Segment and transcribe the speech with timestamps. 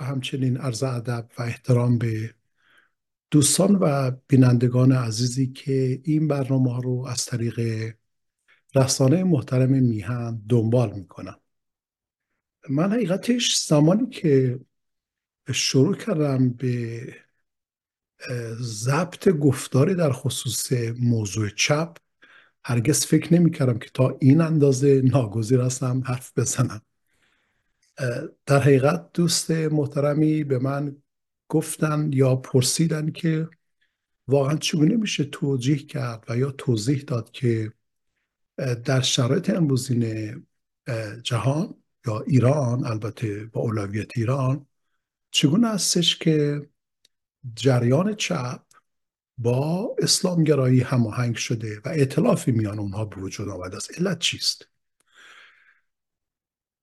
[0.00, 2.34] و همچنین عرض ادب و احترام به
[3.30, 7.60] دوستان و بینندگان عزیزی که این برنامه رو از طریق
[8.74, 11.36] رسانه محترم میهن دنبال می‌کنم.
[12.70, 14.60] من حقیقتش زمانی که
[15.52, 17.00] شروع کردم به
[18.60, 21.96] ضبط گفتاری در خصوص موضوع چپ
[22.64, 26.80] هرگز فکر نمی کردم که تا این اندازه ناگزیر هستم حرف بزنم.
[28.46, 30.96] در حقیقت دوست محترمی به من
[31.48, 33.48] گفتن یا پرسیدن که
[34.28, 37.72] واقعا چگونه میشه توجیه کرد و یا توضیح داد که
[38.84, 40.34] در شرایط امروزین
[41.22, 41.74] جهان
[42.06, 44.66] یا ایران البته با اولویت ایران
[45.30, 46.68] چگونه هستش که
[47.54, 48.62] جریان چپ
[49.38, 54.69] با اسلامگرایی هماهنگ شده و اعتلافی میان اونها به وجود آمده است؟ علت چیست؟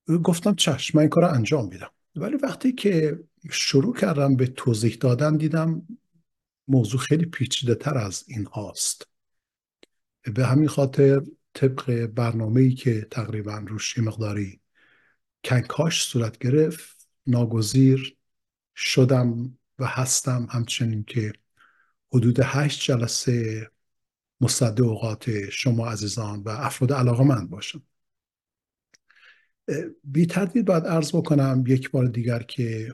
[0.08, 1.91] گفتم چشم من این کار انجام میدم.
[2.16, 3.19] ولی وقتی که
[3.52, 5.88] شروع کردم به توضیح دادن دیدم
[6.67, 9.08] موضوع خیلی پیچیده تر از این هاست.
[10.35, 11.22] به همین خاطر
[11.53, 14.61] طبق برنامه ای که تقریبا روش مقداری
[15.44, 18.17] کنکاش صورت گرفت ناگزیر
[18.75, 21.33] شدم و هستم همچنین که
[22.13, 23.69] حدود هشت جلسه
[24.41, 27.83] مصد اوقات شما عزیزان و افراد علاقه من باشم.
[30.03, 32.93] بی تردید باید عرض بکنم یک بار دیگر که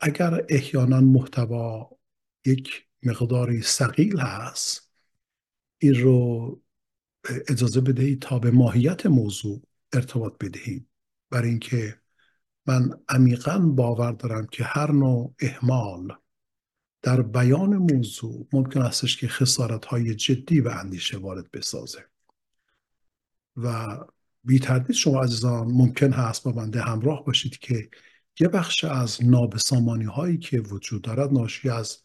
[0.00, 1.90] اگر احیانا محتوا
[2.44, 4.92] یک مقداری سقیل هست
[5.78, 6.60] این رو
[7.48, 9.62] اجازه بدهید تا به ماهیت موضوع
[9.92, 10.88] ارتباط بدهیم.
[11.30, 12.00] برای اینکه
[12.66, 16.16] من عمیقا باور دارم که هر نوع احمال
[17.02, 22.04] در بیان موضوع ممکن استش که خسارت های جدی و اندیشه وارد بسازه.
[23.56, 23.96] و
[24.44, 27.88] بی تردید شما عزیزان ممکن هست با بنده همراه باشید که
[28.40, 31.98] یه بخش از نابسامانی هایی که وجود دارد ناشی از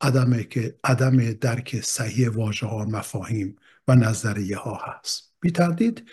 [0.00, 3.56] عدم که عدم درک صحیح واژه ها مفاهیم
[3.88, 5.34] و نظریه ها هست.
[5.40, 6.10] بی تردید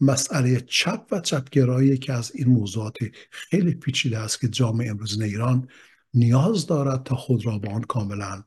[0.00, 2.96] مسئله چپ و چپگرایی که از این موضوعات
[3.30, 5.68] خیلی پیچیده است که جامعه امروز ایران
[6.14, 8.44] نیاز دارد تا خود را با آن کاملا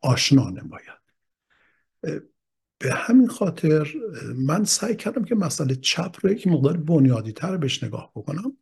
[0.00, 1.04] آشنا نماید.
[2.78, 3.94] به همین خاطر
[4.36, 8.56] من سعی کردم که مسئله چپ رو یک مقدار بنیادی تر بهش نگاه بکنم.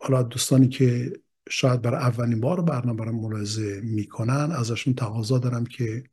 [0.00, 1.12] حالا دوستانی که
[1.48, 6.04] شاید برای اولین بار برنامه رو ملاحظه می‌کنن ازشون تقاضا دارم که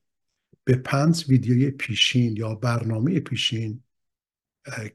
[0.63, 3.83] به پنج ویدیوی پیشین یا برنامه پیشین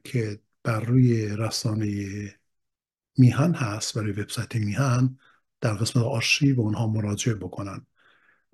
[0.03, 2.05] که بر روی رسانه
[3.17, 5.17] میهن هست برای وبسایت میهن
[5.61, 7.85] در قسمت آرشیو اونها مراجعه بکنن.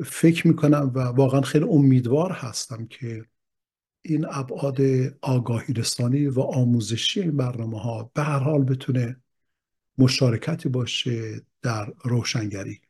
[0.03, 3.25] فکر می‌کنم و واقعا خیلی امیدوار هستم که
[4.01, 4.81] این ابعاد
[5.21, 9.21] آگاهی رسانی و آموزشی این برنامه ها به هر حال بتونه
[9.97, 12.81] مشارکتی باشه در روشنگری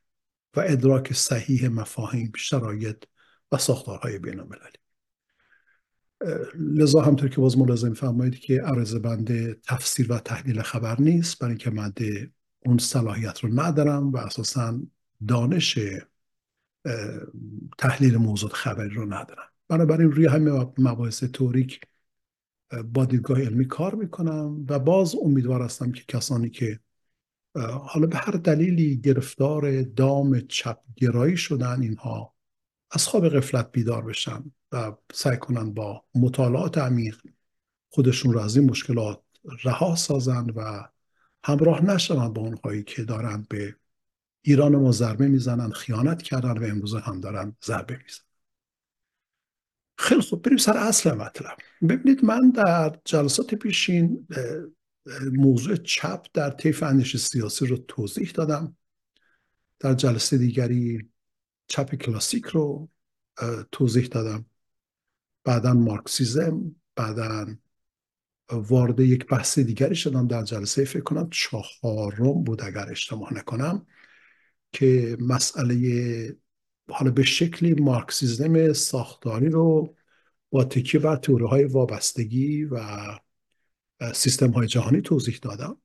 [0.56, 3.04] و ادراک صحیح مفاهیم شرایط
[3.52, 4.78] و ساختارهای بین المللی
[6.56, 11.52] لذا همطور که باز ملازم فرمایید که عرض بنده تفسیر و تحلیل خبر نیست برای
[11.52, 11.94] اینکه من
[12.60, 14.80] اون صلاحیت رو ندارم و اساسا
[15.28, 15.80] دانش
[17.78, 19.50] تحلیل موضوع خبری رو ندارم.
[19.68, 21.81] بنابراین روی همه مباحث توریک
[22.94, 26.79] با دیدگاه علمی کار می‌کنم و باز امیدوار هستم که کسانی که
[27.81, 32.34] حالا به هر دلیلی گرفتار دام چپگرایی شدن اینها
[32.91, 37.22] از خواب غفلت بیدار بشن و سعی کنن با مطالعات عمیق
[37.90, 39.22] خودشون رو از این مشکلات
[39.63, 40.88] رها سازن و
[41.43, 43.76] همراه نشوند با اونهایی که دارن به
[44.47, 48.26] ایران ما ضربه می‌زنن خیانت کردن و امروز هم دارن ضربه می‌زنن.
[49.97, 51.58] خیلی خوب بریم سر اصل مطلب.
[51.90, 54.28] ببینید من در جلسات پیشین
[55.34, 58.78] موضوع چپ در طیف اندیشه سیاسی رو توضیح دادم.
[59.80, 61.09] در جلسه دیگری
[61.68, 62.90] چپ کلاسیک رو
[63.72, 64.46] توضیح دادم.
[65.44, 67.56] بعدا مارکسیزم بعدا
[68.52, 73.86] وارد یک بحث دیگری شدم در جلسه فکر کنم چهارم بود اگر اشتباه نکنم.
[74.76, 76.38] که مسئله
[76.90, 79.96] حالا به شکلی مارکسیزم ساختاری رو
[80.50, 82.80] با تکیه بر توره های وابستگی و
[84.14, 85.78] سیستم های جهانی توضیح دادم.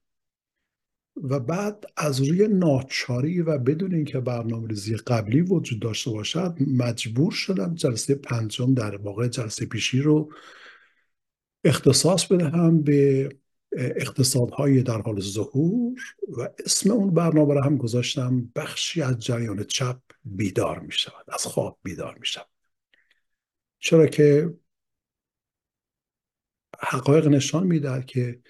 [1.23, 7.33] و بعد از روی ناچاری و بدون اینکه برنامه ریزی قبلی وجود داشته باشد مجبور
[7.33, 10.33] شدم جلسه پنجم در واقع جلسه پیشی رو
[11.65, 13.29] اختصاص بدهم به
[13.73, 20.01] اقتصادهای در حال ظهور و اسم اون برنامه رو هم گذاشتم بخشی از جریان چپ
[20.25, 22.47] بیدار می شود از خواب بیدار می شود
[23.79, 24.55] چرا که
[26.81, 28.41] حقایق نشان می‌دهد که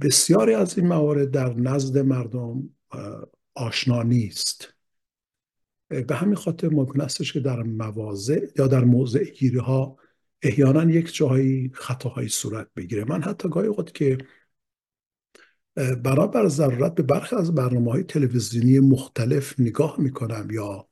[0.00, 2.70] بسیاری از این موارد در نزد مردم
[3.54, 4.74] آشنا نیست.
[5.88, 9.96] به همین خاطر ممکن استش که در مواضع یا در موضع گیری ها
[10.42, 13.04] احیانا یک جایی خطاهایی صورت بگیره.
[13.04, 14.18] من حتی گاهی اوقات که
[16.04, 20.88] برابر ضرورت به برخی از برنامه های تلویزیونی مختلف نگاه می‌کنم یا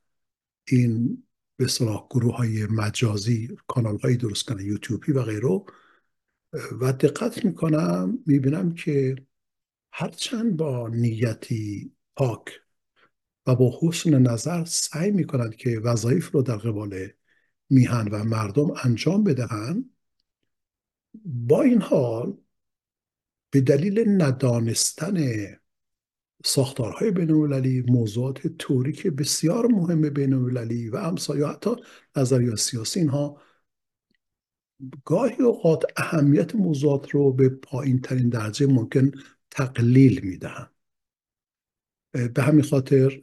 [0.68, 1.22] این
[1.56, 5.64] به صلاح گروه های مجازی کانال های درست کنه یوتیوبی و غیره
[6.80, 9.16] و دقت می‌کنم می‌بینم که
[9.92, 12.60] هرچند با نیتی پاک
[13.46, 17.08] و با حسن نظر سعی می‌کنند که وظایف رو در قبال
[17.70, 19.90] میهن و مردم انجام بدهند
[21.24, 22.36] با این حال
[23.50, 25.46] به دلیل ندانستن
[26.44, 27.30] ساختارهای بین
[27.90, 30.32] موضوعات توری که بسیار مهم بین
[30.88, 31.70] و امثال یا حتی
[32.16, 33.42] نظریات سیاسی اینها
[35.04, 39.12] گاهی اوقات اهمیت موضوعات رو به پایین ترین درجه ممکن
[39.50, 40.70] تقلیل می‌دهند
[42.12, 43.22] به همین خاطر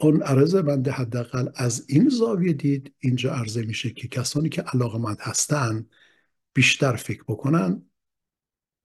[0.00, 5.18] اون عرضه بنده حداقل از این زاویه دید اینجا عرضه میشه که کسانی که علاقمند
[5.20, 5.86] هستن
[6.54, 7.82] بیشتر فکر بکنن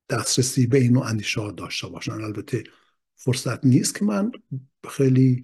[0.09, 2.12] دسترسی به این نوع داشته باشن.
[2.12, 2.63] البته
[3.15, 4.31] فرصت نیست که من
[4.89, 5.41] خیلی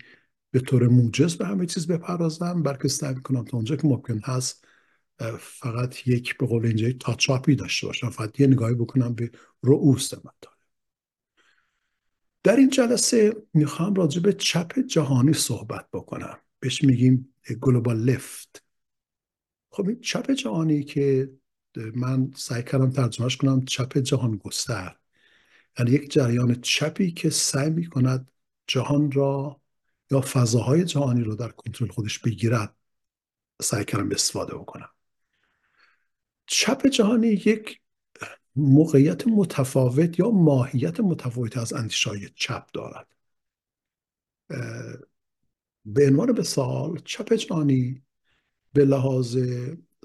[0.51, 4.65] به طور موجز به همه چیز بپردازم بلکه سعی می‌کنم تا اونجا که ممکن هست
[5.39, 8.09] فقط یک به قول اینجا تاچاپی داشته باشم.
[8.09, 9.31] فقط یه نگاهی بکنم به
[9.63, 10.58] رؤوس مطالب.
[12.43, 16.37] در این جلسه می‌خوام راجع به چپ جهانی صحبت بکنم.
[16.59, 18.63] بهش میگیم گلوبال لفت
[19.71, 21.31] خب این چپ جهانی که
[21.95, 24.95] من سعی کردم ترجمهش کنم چپ جهان گستر
[25.79, 28.31] یعنی یک جریان چپی که سعی می‌کند
[28.67, 29.61] جهان را
[30.11, 32.75] یا فضاهای جهانی رو در کنترل خودش بگیرد.
[33.61, 34.89] سعی کردم استفاده بکنم.
[36.47, 37.78] چپ جهانی یک
[38.59, 43.07] موقعیت متفاوت یا ماهیت متفاوت از اندیشای چپ دارد.
[45.85, 48.03] به عنوان سال چپ جهانی
[48.73, 49.37] به لحاظ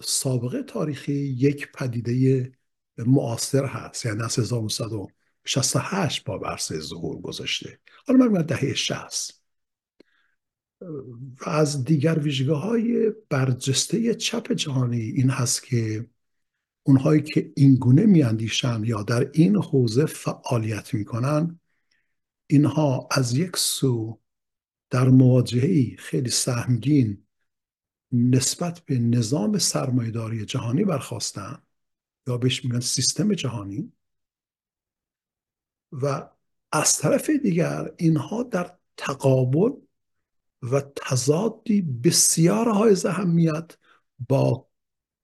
[0.03, 2.53] سابقه تاریخی یک پدیده
[2.99, 9.45] معاصر هست یعنی از 1968 با برسه ظهور گذاشته حالا من دهه 60
[11.41, 16.07] و از دیگر ویژگی های برجسته چپ جهانی این هست که
[16.87, 21.61] اونهایی که اینگونه میاندیشن یا در این حوزه فعالیت می‌کنن
[22.47, 24.21] اینها از یک سو
[24.91, 27.27] در مواجهه خیلی سهمگین
[28.13, 31.63] نسبت به نظام سرمایداری جهانی برخواستن
[32.27, 33.93] یا بهش میگن سیستم جهانی.
[35.93, 36.29] و
[36.73, 39.71] از طرف دیگر اینها در تقابل
[40.63, 43.77] و تضادی بسیار های اهمیت
[44.29, 44.69] با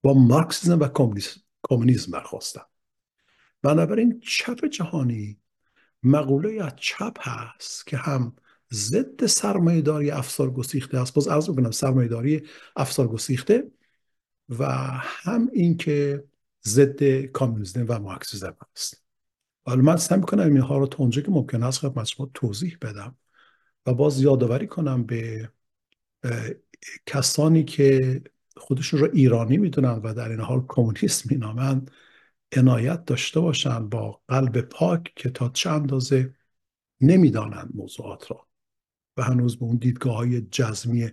[0.02, 1.40] با مارکسیزم و کمونیسم.
[2.12, 2.62] برخواستن.
[3.62, 5.38] بنابراین چپ جهانی
[6.02, 8.36] مقوله از چپ هست که هم
[8.72, 11.14] ضد سرمایهداری افسار گسیخته است.
[11.14, 12.42] باز عرض می‌کنم سرمایهداری
[12.76, 13.70] افسار گسیخته
[14.58, 16.24] و هم اینکه
[16.64, 19.04] ضد کامونیسم و مارکسیسم است
[19.66, 23.16] ولی من سعی می‌کنم اینها رو تا اونجا که ممکن است خدمت شما توضیح بدم
[23.86, 25.50] و باز یادآوری کنم به
[27.06, 28.22] کسانی که
[28.56, 31.90] خودشون رو ایرانی می‌دونن و در این حال کمونیست مینامند.
[32.56, 36.34] عنایت داشته باشن با قلب پاک که تا چه اندازه
[37.00, 38.46] نمی‌دانند موضوعات را
[39.16, 41.10] و هنوز به اون دیدگاه های جزمی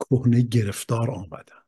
[0.00, 1.62] کهنه گرفتار آمدن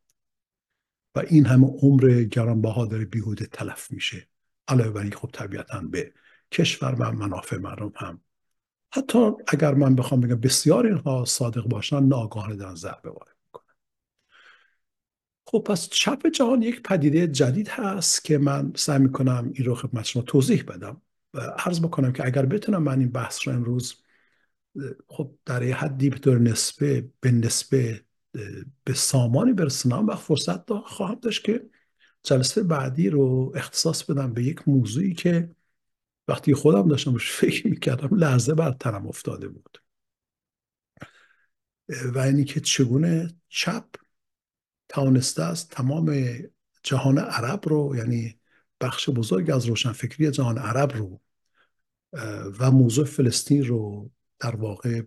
[1.14, 4.28] و این همه عمر گرانبها داره بیهوده تلف میشه.
[4.68, 6.12] علاوه بر این خب طبیعتا به
[6.52, 8.20] کشور و منافع مردم هم.
[8.92, 13.33] حتی اگر من بخوام بگم بسیار اینها صادق باشن ناگاهانه دارن ضربه وارد
[15.46, 20.04] خب پس چپ جهان یک پدیده جدید هست که من سعی می‌کنم این رو خدمت
[20.04, 21.02] شما توضیح بدم
[21.58, 24.02] عرض بکنم که اگر بتونم من این بحث رو امروز
[25.08, 28.04] خب در یه حدی به طور نسبه به نسبه
[28.84, 31.70] به سامانی برسونم و فرصت دا خواهم داشت که
[32.22, 35.54] جلسه بعدی رو اختصاص بدم به یک موضوعی که
[36.28, 39.78] وقتی خودم داشتم روش فکر می‌کردم لحظه بر تنم افتاده بود.
[41.88, 44.03] و اینی که چگونه چپ
[44.88, 46.16] توانسته است تمام
[46.82, 48.38] جهان عرب رو یعنی
[48.80, 51.20] بخش بزرگ از روشنفکری جهان عرب رو
[52.58, 55.02] و موضوع فلسطین رو در واقع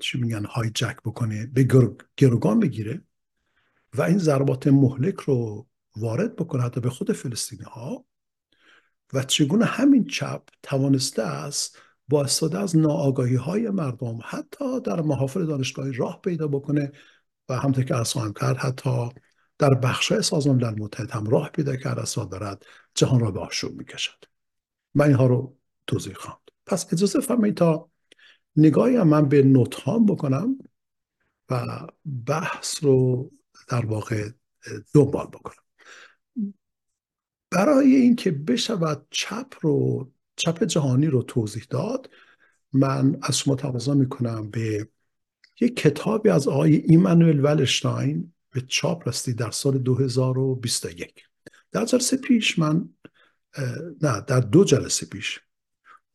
[0.00, 1.68] چی میگن جک بکنه به
[2.16, 3.02] گروگان بگیره
[3.94, 8.04] و این ضربات مهلک رو وارد بکنه حتی به خود فلسطینی ها
[9.12, 15.46] و چگونه همین چپ توانسته است با استفاده از ناآگاهی های مردم حتی در محافل
[15.46, 16.92] دانشگاهی راه پیدا بکنه
[17.48, 19.08] و همطور که ارز کرد حتی
[19.58, 23.78] در بخش سازمان ملل متحد هم راه پیدا کرد از دارد جهان را به آشوب
[23.78, 24.24] می‌کشد.
[24.94, 27.90] من اینها رو توضیح خواهم پس اجازه فرمایید تا
[28.56, 30.58] نگاهی من به نوت بکنم
[31.50, 31.86] و
[32.26, 33.30] بحث رو
[33.68, 34.28] در واقع
[34.94, 35.64] دنبال بکنم.
[37.50, 42.10] برای اینکه بشود چپ رو چپ جهانی رو توضیح داد
[42.72, 44.88] من از شما تقاضا می‌کنم به
[45.60, 51.24] یک کتابی از آقای ایمانوئل ولشتاین به چاپ رسید در سال 2021
[51.72, 52.88] در جلسه پیش من
[54.02, 55.40] نه در دو جلسه پیش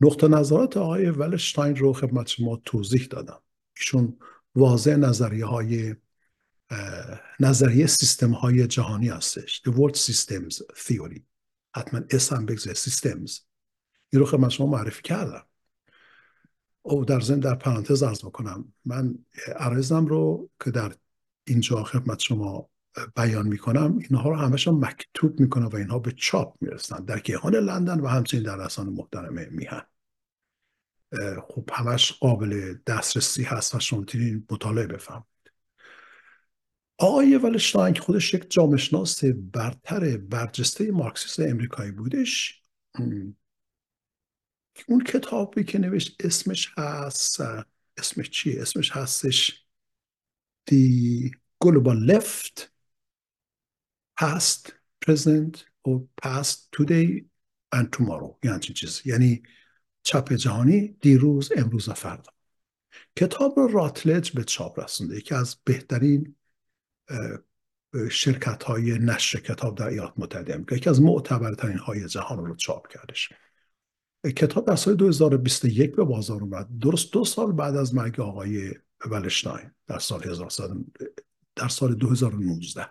[0.00, 3.40] نقطه نظرات آقای ولشتاین رو خدمت شما توضیح دادم.
[3.76, 4.18] ایشون
[4.54, 5.94] واضح نظریه های
[7.40, 9.62] نظریه سیستم های جهانی هستش.
[9.68, 11.20] The World Systems Theory.
[11.76, 13.40] حتما اسم بگذاره Systems.
[14.12, 15.46] این رو خدمت شما معرفی کردم.
[16.90, 19.14] او در ضمن در پرانتز ارز بکنم من
[19.56, 20.92] عرضم رو که در
[21.46, 22.68] اینجا خدمت شما
[23.16, 28.00] بیان می‌کنم اینها رو همشون مکتوب می‌کنم و اینها به چاپ می‌رسن در کیهان لندن
[28.00, 29.82] و همچنین در رسان محترم میهن.
[31.48, 34.04] خب همش قابل دسترسی هست و شما
[34.50, 35.24] مطالعه بفهمید
[36.98, 42.62] آقای ولشتاین که خودش یک جامشناس برتر برجسته مارکسیست امریکایی بودش
[44.88, 47.40] اون کتابی که نوشت اسمش هست
[47.96, 49.66] اسمش چیه؟ اسمش هستش
[50.70, 51.30] The
[51.64, 52.70] Global Left.
[54.20, 57.24] Past, Present or Past Today
[57.72, 58.38] and Tomorrow.
[58.44, 59.02] یعنی چیز.
[59.04, 59.42] یعنی
[60.02, 62.32] چپ جهانی دیروز امروز و فردا.
[63.16, 65.16] کتاب رو راتلج به چاپ رسونده.
[65.16, 66.36] یکی از بهترین
[68.10, 72.88] شرکت های نشر کتاب در ایالات متحده امریکا یکی از معتبرترین های جهان رو چاپ
[72.88, 73.32] کردش.
[74.24, 76.68] کتاب در سال 2021 به بازار اومد.
[76.80, 78.74] درست دو سال بعد از مرگ آقای
[79.10, 80.70] ولشتاین در سال 1900
[81.56, 82.86] در سال 2019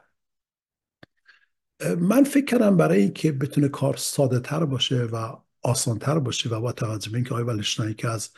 [1.99, 6.71] من فکر کردم برای اینکه بتونه کار ساده تر باشه و آسانتر باشه و با
[6.71, 8.29] توجه به اینکه آقای ولشتاین که از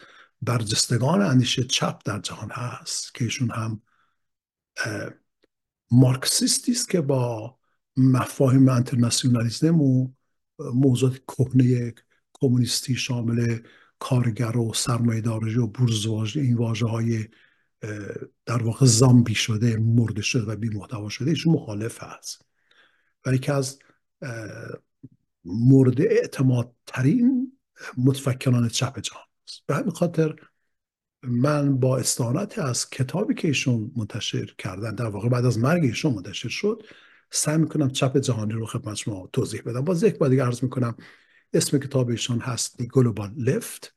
[0.41, 3.81] برجستگان اندیشه چپ در جهان هست که ایشون هم
[5.91, 7.57] مارکسیستی است که با
[7.97, 10.11] مفاهیم انترناسیونالیزم و
[10.59, 11.93] موضوعات کهنه
[12.41, 13.57] کمونیستی شامل
[13.99, 17.27] کارگر و سرمایه‌داری و بورژواژی این واژه های
[18.45, 22.45] در واقع زامبی شده مرده شده و بی محتوا شده ایشون مخالف هست.
[23.25, 23.79] و یکی از
[25.45, 27.51] مورد اعتماد ترین
[27.97, 29.63] متفکران چپ جهان است.
[29.67, 30.35] به همین خاطر
[31.23, 36.13] من با استانت از کتابی که ایشون منتشر کردن در واقع بعد از مرگ ایشون
[36.13, 36.83] منتشر شد
[37.31, 39.81] سعی می‌کنم چپ جهانی رو خدمت شما توضیح بدم.
[39.81, 40.95] باز یک بار دیگه عرض می‌کنم
[41.53, 43.95] اسم کتاب هست دی گلوبال لفت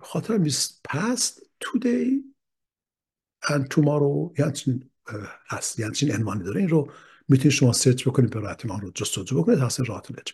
[0.00, 2.22] خاطرم نیست past today
[3.44, 4.90] and tomorrow یعنی
[5.48, 6.60] هست یعنی چین عنوانی داره.
[6.60, 6.92] این رو
[7.28, 10.32] می‌تونید شما سرچ بکنید به راحتی رو جستجو بکنید هست راتلج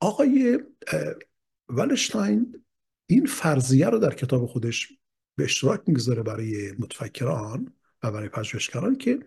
[0.00, 0.60] آقای
[1.68, 2.64] ولشتاین
[3.06, 4.88] این فرضیه رو در کتاب خودش
[5.36, 7.72] به اشتراک می‌گذاره برای متفکران
[8.02, 9.18] و برای پژوهشگران که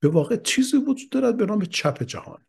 [0.00, 2.42] به واقع چیزی وجود دارد به نام چپ جهان.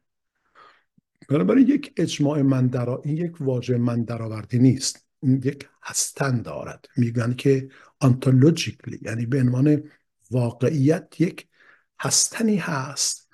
[1.31, 2.71] بنابراین یک اجماع من
[3.03, 5.07] این یک واژه من درآوردی نیست.
[5.19, 6.85] این یک هستن دارد.
[6.97, 7.69] میگن که
[7.99, 9.83] آنتولوژیکلی یعنی به عنوان
[10.31, 11.47] واقعیت یک
[11.99, 13.29] هستنی هست.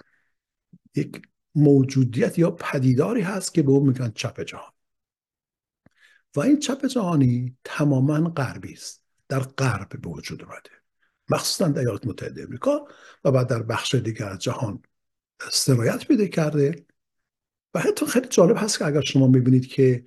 [0.95, 1.21] یک
[1.55, 4.71] موجودیت یا پدیداری هست که به اون میگن چپ جهان.
[6.35, 9.03] و این چپ جهانی تماما غربی است.
[9.29, 10.69] در غرب به وجود اومده.
[11.29, 12.87] مخصوصا در ایالات متحده امریکا
[13.23, 14.81] و بعد در بخش دیگر جهان
[15.51, 16.85] سرایت پیدا کرده.
[17.79, 20.03] حتی خیلی جالب هست که اگر شما می‌بینید که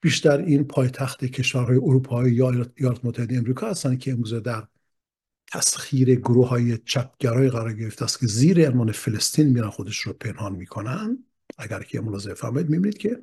[0.00, 4.66] بیشتر این پایتخت کشورهای اروپایی یا ایالات متحده امریکا هستن که امروزه در
[5.52, 10.52] تسخیر گروه های چپگرای قرار گرفته است که زیر عنوان فلسطین میرن خودش رو پنهان
[10.52, 11.24] می‌کنن.
[11.58, 13.22] اگر که ملاحظه فهمید می‌بینید که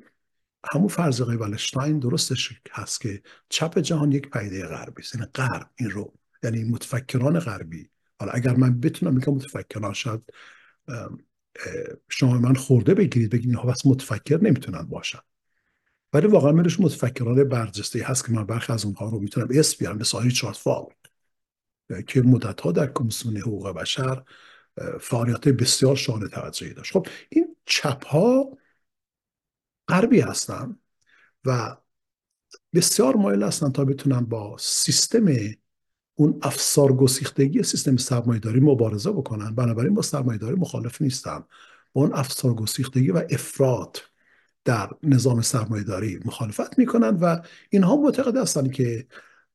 [0.72, 5.14] همون فرض ولشتاین درستش هست که چپ جهان یک پیده غربی است.
[5.14, 7.90] یعنی غرب این رو یعنی متفکران غربی.
[8.20, 10.20] حالا اگر من بتونم میگم متفکران شاید
[12.08, 15.18] شما من خورده بگیرید بگید اینها بس متفکر نمی‌تونن باشن.
[16.12, 19.98] ولی واقعا منش متفکران برجسته هست که من برخی از اونها رو می‌تونم اسم بیارم.
[19.98, 20.86] مثل ریچارد فال
[22.06, 24.22] که مدت ها در کمیسیون حقوق بشر
[25.00, 26.92] فعالیت بسیار شانه توجهی داشت.
[26.92, 28.58] خب این چپ ها
[29.88, 30.78] غربی هستن
[31.44, 31.76] و
[32.74, 35.26] بسیار مایل هستن تا بتونن با سیستم
[36.22, 39.54] اون افسار گسیختگی سیستم سرمایهداری مبارزه بکنن.
[39.54, 41.44] بنابراین با سرمایهداری مخالف نیستن
[41.92, 43.98] با اون افسار گسیختگی و افراد
[44.64, 49.06] در نظام سرمایهداری مخالفت می‌کنن و اینها معتقد هستند که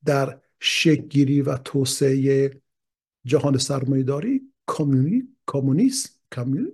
[0.06, 2.62] در شکلگیری و توسعه
[3.26, 6.10] جهان سرمایهداری کمونی کمونیسم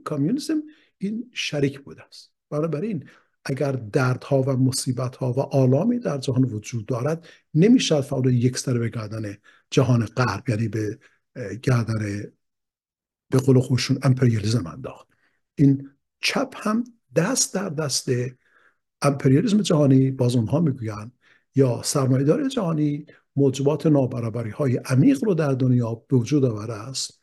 [0.03, 0.63] کامیونیسم
[0.97, 2.31] این شریک بوده است.
[2.49, 3.05] بنابراین
[3.45, 8.89] اگر دردها و مصیبتها و آلامی در جهان وجود دارد نمیشه فقط یک سر به
[8.89, 9.37] گردن
[9.69, 10.99] جهان غرب یعنی به
[11.61, 12.23] گردن
[13.29, 15.07] به قول خودشون امپریالیزم انداخت.
[15.55, 16.83] این چپ هم
[17.15, 18.09] دست در دست
[19.01, 21.11] امپریالیزم جهانی باز اونها می‌گویند
[21.55, 27.21] یا سرمایه‌داری جهانی موجبات نابرابری های عمیق رو در دنیا به وجود آورده است.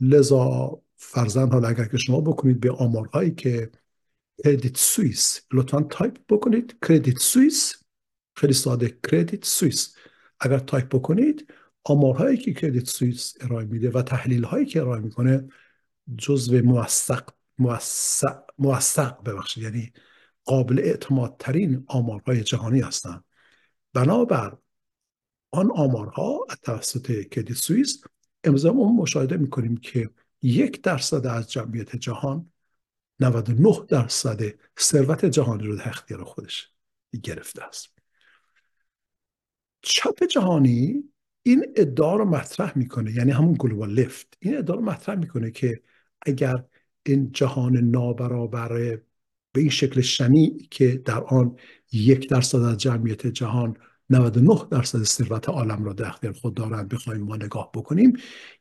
[0.00, 3.70] لذا فرض حالا اگر که شما بکنید به آمارهایی که
[4.44, 6.76] کردیت سوئیس لطفا تایپ بکنید.
[6.88, 7.74] کردیت سوئیس
[8.36, 8.98] خیلی ساده.
[9.10, 9.96] کردیت سوئیس
[10.40, 11.52] اگر تایپ بکنید
[11.84, 15.48] آمارهایی که کردیت سوئیس ارائه میده و تحلیل هایی که ارائه می‌کنه
[16.18, 17.28] جزو موثق
[18.58, 19.92] موثق ببخشید یعنی
[20.44, 23.24] قابل اعتماد ترین آمارهای جهانی هستند
[23.92, 24.56] بنابر
[25.50, 28.04] آن آمارها توسط کردیت سوئیس
[28.44, 30.10] امضا مشاهده می‌کنیم که
[30.42, 32.52] یک درصد از جمعیت جهان
[33.20, 34.40] 99 درصد
[34.80, 36.70] ثروت جهانی رو در اختیار خودش
[37.22, 37.88] گرفته است.
[39.82, 41.04] چپ جهانی
[41.42, 44.36] این ادعا رو مطرح می‌کنه یعنی همون گلوبال لفت.
[44.40, 45.82] این ادعا رو مطرح می‌کنه که
[46.22, 46.64] اگر
[47.02, 48.68] این جهان نابرابر
[49.52, 51.56] به این شکل شنی که در آن
[51.92, 53.76] یک درصد از جمعیت جهان
[54.10, 58.12] 99 درصد ثروت عالم را در اختیار خود دارند بخوایم ما نگاه بکنیم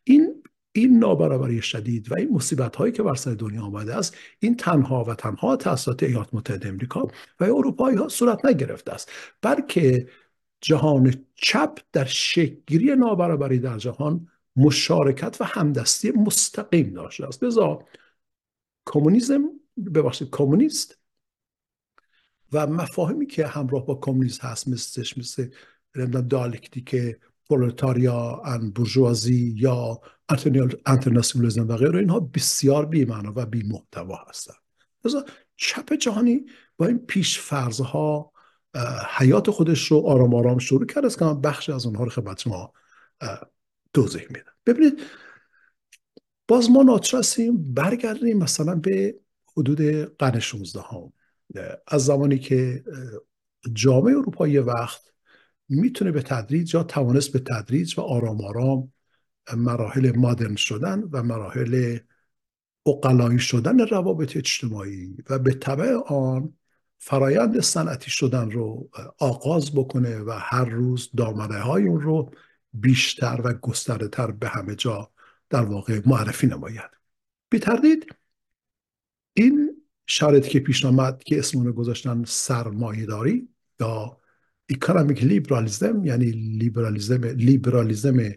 [0.03, 0.42] این
[0.75, 5.03] این نابرابری شدید و این مصیبت هایی که بر سر دنیا آمده است این تنها
[5.03, 7.07] و تنها توسط ایالات متحده امریکا
[7.39, 9.11] و اروپایی ها صورت نگرفته است.
[9.41, 10.07] بلکه
[10.61, 17.43] جهان چپ در شکلگیری نابرابری در جهان مشارکت و همدستی مستقیم داشته است.
[17.43, 17.85] لذا
[18.85, 19.49] کمونیسم
[19.95, 20.97] ببخشید کمونیست
[22.51, 25.49] و مفاهیمی که همراه با کمونیسم هست مثل مثل
[26.21, 26.95] دالکتیک
[27.49, 30.01] پرولتاریا ان بورژوازی یا
[30.85, 34.55] انترناسیونالیسم و غیره اینها بسیار بی معنا و بی محتوا هستند
[35.05, 36.45] لذا چپ جهانی
[36.77, 38.31] با این پیش فرضها
[39.17, 42.39] حیات خودش رو آرام آرام شروع کرده است که من بخش از اونها رو خدمت
[42.39, 42.73] شما
[43.93, 44.51] توضیح میدم.
[44.65, 45.01] ببینید
[46.47, 49.15] باز ما ناچار برگردیم مثلا به
[49.57, 49.81] حدود
[50.17, 51.13] قرن 16 هم
[51.87, 52.83] از زمانی که
[53.73, 55.01] جامعه اروپایی وقت
[55.69, 58.93] می‌تونه به تدریج یا توانست به تدریج و آرام آرام
[59.57, 61.97] مراحل مدرن شدن و مراحل
[62.85, 66.53] عقلایی شدن روابط اجتماعی و به تبع آن
[66.97, 72.31] فرایند صنعتی شدن رو آغاز بکنه و هر روز دامنه های اون رو
[72.73, 75.11] بیشتر و گسترده تر به همه جا
[75.49, 76.89] در واقع معرفی نماید.
[77.49, 78.15] بی تردید
[79.33, 84.17] این شرایطی که پیش آمد که اسمشو گذاشتن سرمایه‌داری یا
[84.69, 88.33] economic liberalism یعنی لیبرالیزم لیبرالیزم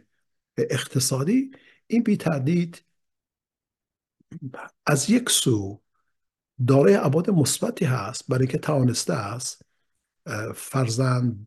[0.59, 1.51] اقتصادی
[1.87, 2.85] این بی تردید
[4.87, 5.83] از یک سو
[6.67, 9.63] دارای عباد مثبتی هست برای که توانسته است
[10.55, 11.47] فرزند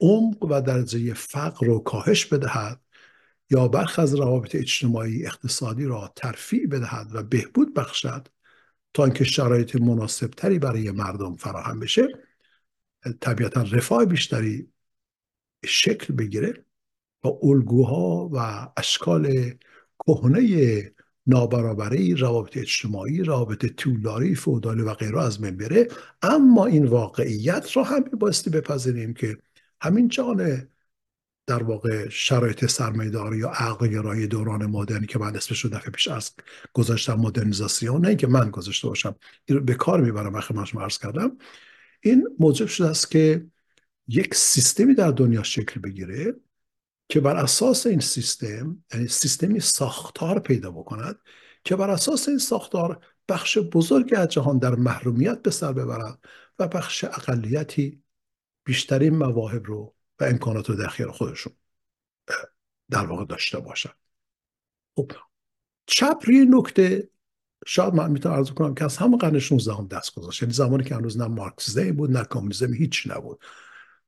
[0.00, 2.80] عمق و درجه فقر رو کاهش بدهد
[3.50, 8.28] یا برخ از روابط اجتماعی اقتصادی را ترفیع بدهد و بهبود بخشد
[8.94, 12.08] تا اینکه شرایط مناسب تری برای مردم فراهم بشه.
[13.20, 14.72] طبیعتا رفاه بیشتری
[15.64, 16.64] شکل بگیره.
[17.24, 19.50] با الگوها و اشکال
[20.06, 20.92] کهنه
[21.26, 25.88] نابرابری روابط اجتماعی روابط طولاری فودالی و غیره از من بره.
[26.22, 29.38] اما این واقعیت را هم بایستی بپذیریم که
[29.80, 30.68] همین جان
[31.46, 36.08] در واقع شرایط سرمایه‌داری یا عقل گرایی دوران مدرنی که من اسمش رو دفعه پیش
[36.08, 36.30] از
[36.72, 40.98] گذاشتم مدرنیزاسیون نه اینکه من گذاشته باشم این رو به کار می‌برم وقتی من عرض
[40.98, 41.38] کردم.
[42.00, 43.46] این موجب شده است که
[44.08, 46.34] یک سیستمی در دنیا شکل بگیره
[47.08, 51.18] که بر اساس این سیستم یعنی سیستمی ساختار پیدا بکند
[51.64, 56.18] که بر اساس این ساختار بخش بزرگی از جهان در محرومیت به سر ببرد
[56.58, 58.02] و بخش اقلیتی
[58.64, 61.52] بیشترین مواهب رو و امکانات رو در اختیار خودشون
[62.90, 63.90] در واقع داشته باشن
[64.96, 65.12] خب
[65.86, 67.08] چپ روی نکته
[67.66, 70.42] شاید من می‌تونم عرض کنم که از همون قرن 16 هم دست گذاشت.
[70.42, 73.40] یعنی زمانی که هنوز نه مارکسیزم بود نه کمونیسم هیچ نبود.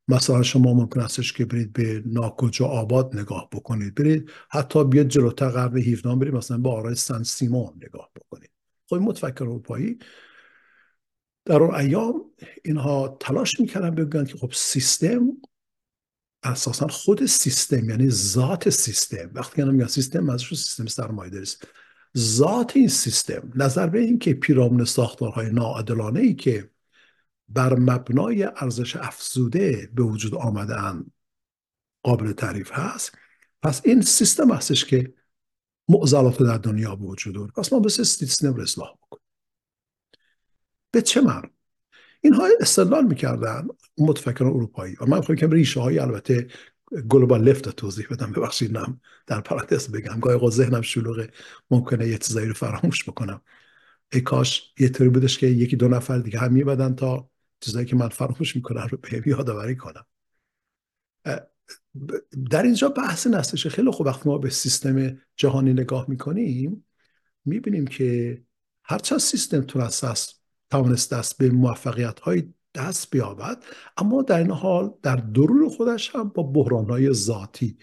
[0.08, 5.48] مثلا شما ممکن استش که برید به ناکجا آباد نگاه بکنید برید حتی بیاد جلوتر
[5.48, 8.50] قرن 17 برید مثلا به آرای سن سیمون نگاه بکنید.
[8.88, 9.98] خب متفکر اروپایی
[11.44, 12.24] در اون ایام
[12.64, 15.36] اینها تلاش می‌کردن بگن که خب سیستم
[16.42, 19.30] اساسا خود سیستم یعنی ذات سیستم.
[19.34, 21.66] وقتی که میگن سیستم ازش سیستم سرمایه است.
[22.18, 26.70] ذات این سیستم نظر به این که پیرامون ساختارهای ناعادلانه ای که
[27.48, 31.04] بر مبنای ارزش افزوده به وجود آمدن
[32.02, 33.18] قابل تعریف هست.
[33.62, 35.14] پس این سیستم هستش که
[35.88, 39.22] معضلات در دنیا به وجود داره پس ما به سیستم رو اصلاح بکنیم.
[40.90, 41.50] به چه معنی؟
[42.20, 44.96] اینها استدلال می‌کردن متفکران اروپایی.
[45.00, 46.48] و من می‌خوام که ریشه های البته
[47.08, 50.20] گلوبال لفت توضیح بدم ببخشید نم در پرانتز بگم.
[50.20, 51.30] گاهی اوقات ذهنم شلوغه
[51.70, 53.40] ممکنه یه چیزایی رو فراموش بکنم.
[54.12, 57.96] ای کاش یه طوری بودش که یکی دو نفر دیگه هم میبدن تا چیزایی که
[57.96, 60.06] من فراموش می‌کنم رو به یادآوری کنم.
[62.50, 64.06] در اینجا بحث نستش خیلی خوب.
[64.06, 66.86] وقتی ما به سیستم جهانی نگاه می‌کنیم
[67.44, 68.42] می‌بینیم که
[68.84, 73.64] هرچند سیستم تونست توانست دست به موفقیت های دست بیابد
[73.96, 77.78] اما در این حال در درون خودش هم با بحران های ذاتی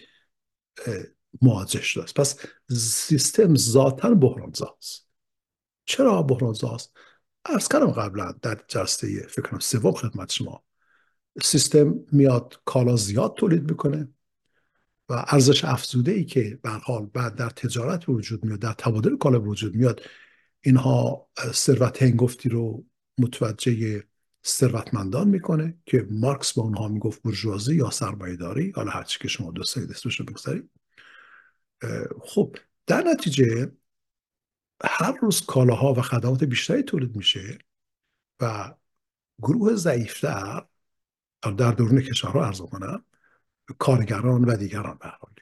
[1.41, 2.13] مواجه شده است.
[2.13, 2.39] پس
[2.79, 5.07] سیستم ذاتا بحران زاست
[5.85, 6.97] چرا بحران زاست
[7.45, 10.63] ارز کردم قبلا در جلسه فکر کنم سوم خدمت شما
[11.43, 14.07] سیستم میاد کالا زیاد تولید می‌کنه
[15.09, 19.41] و ارزش افزوده ای که به حال بعد در تجارت وجود میاد در تبادل کالا
[19.41, 20.01] وجود میاد
[20.61, 22.85] اینها ثروت هنگفتی رو
[23.17, 24.03] متوجه
[24.45, 29.63] ثروتمندان می‌کنه که مارکس با اونها می‌گفت برجوازی یا سرمایه‌داری حالا هرچی که شما دو
[29.63, 30.69] سه اسمش رو بگذارید.
[32.21, 32.55] خب
[32.87, 33.71] در نتیجه
[34.83, 37.57] هر روز کالاها و خدمات بیشتری تولید میشه
[38.39, 38.73] و
[39.41, 40.65] گروه ضعیفتر
[41.41, 43.05] در درون کشورها ارز کنم
[43.77, 45.33] کارگران و دیگران به حال.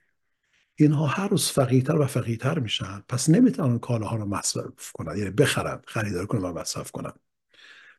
[0.75, 5.81] اینها هر روز فقیرتر و فقیرتر میشن پس نمی‌تونن کالاها رو مصرف کنن یعنی بخرن
[5.87, 7.13] خریدار کنن و مصرف کنن.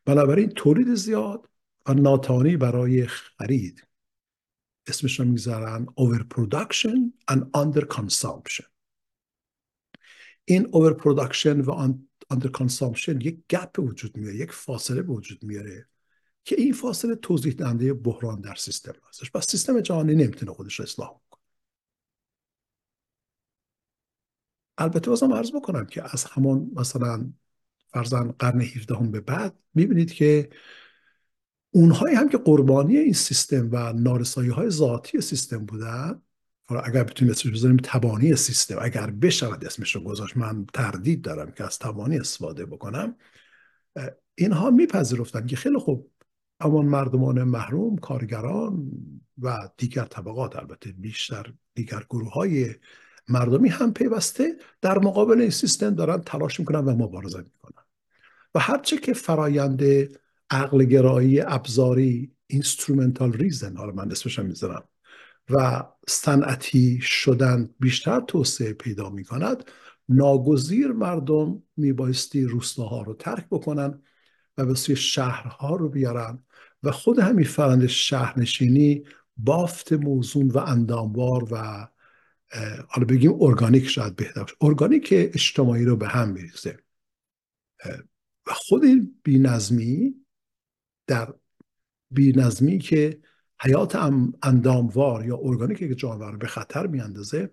[0.04, 1.48] بنابراین تولید زیاد
[1.86, 3.86] و ناتوانی برای خرید.
[4.86, 8.71] اسمش رو می‌ذارن overproduction and under consumption.
[10.44, 11.94] این overproduction و
[12.32, 15.88] under consumption یک گپ وجود میاره یک فاصله وجود میاره
[16.44, 19.30] که این فاصله توضیح دهنده بحران در سیستم هستش.
[19.30, 21.42] پس سیستم جهانی نمی‌تونه خودش رو اصلاح کنه
[24.78, 27.32] البته بازم عرض بکنم که از همون مثلا
[27.88, 30.50] فرزن قرن 17 هم به بعد می‌بینید که
[31.70, 36.22] اونهایی هم که قربانی این سیستم و نارسایی های ذاتی سیستم بودن
[36.68, 41.64] اگر بتونیم اسمش بذاریم تبانی سیستم اگر بشود اسمش رو گذاشت من تردید دارم که
[41.64, 43.16] از تبانی استفاده بکنم.
[44.34, 46.10] اینها میپذیرفتن که خیلی خوب
[46.60, 48.90] اما مردمان محروم کارگران
[49.42, 52.74] و دیگر طبقات البته بیشتر دیگر گروه های
[53.28, 57.84] مردمی هم پیوسته در مقابل این سیستم دارن تلاش می‌کنن و مبارزه می‌کنن.
[58.54, 59.82] و هرچه که فرایند
[60.50, 64.84] عقل گرایی ابزاری instrumental reason حالا من اسمش می‌ذارم.
[65.50, 69.64] و صنعتی شدن بیشتر توسعه پیدا می‌کند.
[70.08, 74.02] ناگزیر مردم میبایستی روستاها رو ترک بکنن
[74.58, 76.44] و به سوی شهرها رو بیارن
[76.82, 79.04] و خود همین فرایند شهرنشینی
[79.36, 81.88] بافت موزون و انداموار و
[82.88, 84.54] حالا بگیم ارگانیک شاید بهتر باشه.
[84.60, 86.78] ارگانیک اجتماعی رو به هم میریزه.
[88.46, 90.14] و خود این بینظمی
[91.06, 91.34] در
[92.10, 93.20] بینظمی که
[93.64, 93.96] حیات
[94.42, 97.50] انداموار یا ارگانیک که جانور رو به خطر میاندازه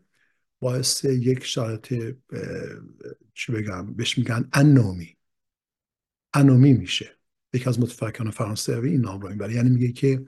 [0.60, 2.16] باعث یک شرایط
[3.34, 5.18] چی بگم بهش میگن انومی.
[6.34, 7.18] انومی میشه.
[7.54, 9.54] یکی از متفکران فرانسوی این نام رو می‌بره.
[9.54, 10.26] یعنی میگه که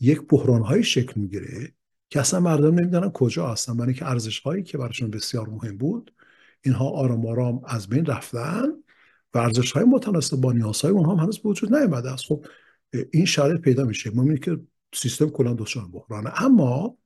[0.00, 1.72] یک بحران های شکل می‌گیره
[2.10, 3.76] که اصلا مردم نمی‌دونن کجا هستن.
[3.76, 6.14] برای که ارزش هایی که براشون بسیار مهم بود
[6.62, 8.66] اینها آرام آرام از بین رفتن
[9.34, 12.24] و ارزش های متناسب با نیازهای اونها هم هنوز وجود نیامده است.
[12.24, 12.46] خب
[13.10, 14.10] این شرایط پیدا میشه.
[14.10, 14.60] ما که
[14.96, 16.42] سیستم کلا دچار بحرانه.
[16.42, 16.98] اما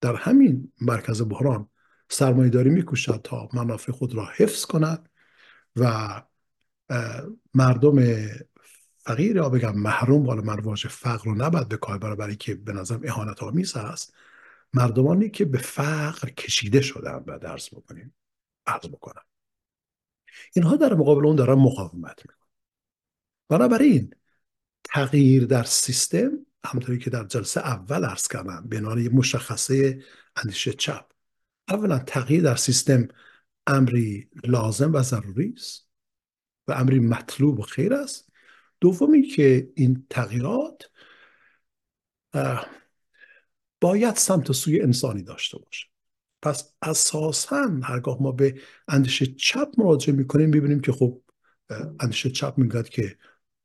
[0.00, 1.68] در همین مرکز بحران
[2.08, 5.08] سرمایه داری میکوشد تا منافع خود را حفظ کند
[5.76, 6.22] و
[7.54, 8.26] مردم
[8.98, 12.72] فقیر یا بگم محروم حالا من واژه فقر رو نباید به کار برای که به
[12.72, 14.14] نظرم اهانت آمیز هست
[14.74, 18.14] مردمانی که به فقر کشیده شدن و درس بکنیم
[18.66, 19.22] عرض بکنم.
[20.54, 22.48] اینها در مقابل اون دارن مقاومت می‌کنن.
[23.48, 24.14] بنابراین
[24.84, 30.04] تغییر در سیستم همونطوری که در جلسه اول عرض کردم به عنوان مشخصه
[30.36, 31.06] اندیشه چپ.
[31.68, 33.08] اولا تغییر در سیستم
[33.66, 35.88] امری لازم و ضروری است
[36.68, 38.28] و امری مطلوب و خیر است.
[38.80, 40.90] دومی که این تغییرات
[43.80, 45.86] باید سمت سوی انسانی داشته باشه.
[46.42, 51.22] پس اساسا هرگاه ما به اندیشه چپ مراجعه می‌کنیم ببینیم که خب
[52.00, 53.18] اندیشه چپ می‌گوید که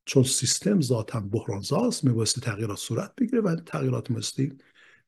[0.08, 4.58] چون سیستم ذاتا بحرانزاست میبایستی تغییرات صورت بگیره و تغییرات مستی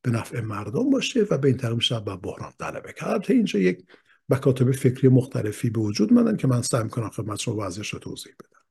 [0.01, 3.85] به نفع مردم باشه و به این طریق میشه بحران غلبه کرد اینجا یک
[4.29, 8.33] مکاتب فکری مختلفی به وجود مدن که من سعی می‌کنم خدمت شما وضعش رو توضیح
[8.39, 8.62] بدم.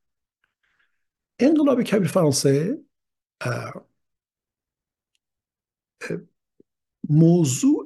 [1.39, 2.77] انقلاب کبیر فرانسه
[7.09, 7.85] موضوع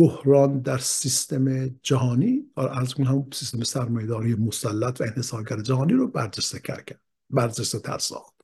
[0.00, 7.00] بحران در سیستم جهانی از هم سیستم سرمایه‌داری مسلط و انحصارگر جهانی رو برجسته کرد
[7.30, 8.34] برجسته تر ساخت.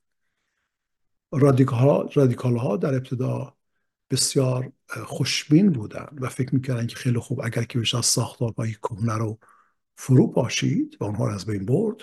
[1.31, 3.55] رادیکال ها در ابتدا
[4.11, 4.71] بسیار
[5.05, 9.39] خوشبین بودن و فکر می‌کردن که خیلی خوب اگر که بشه از ساختارهای کهنه رو
[9.95, 11.97] فرو پاشید و آنها رو از بین برد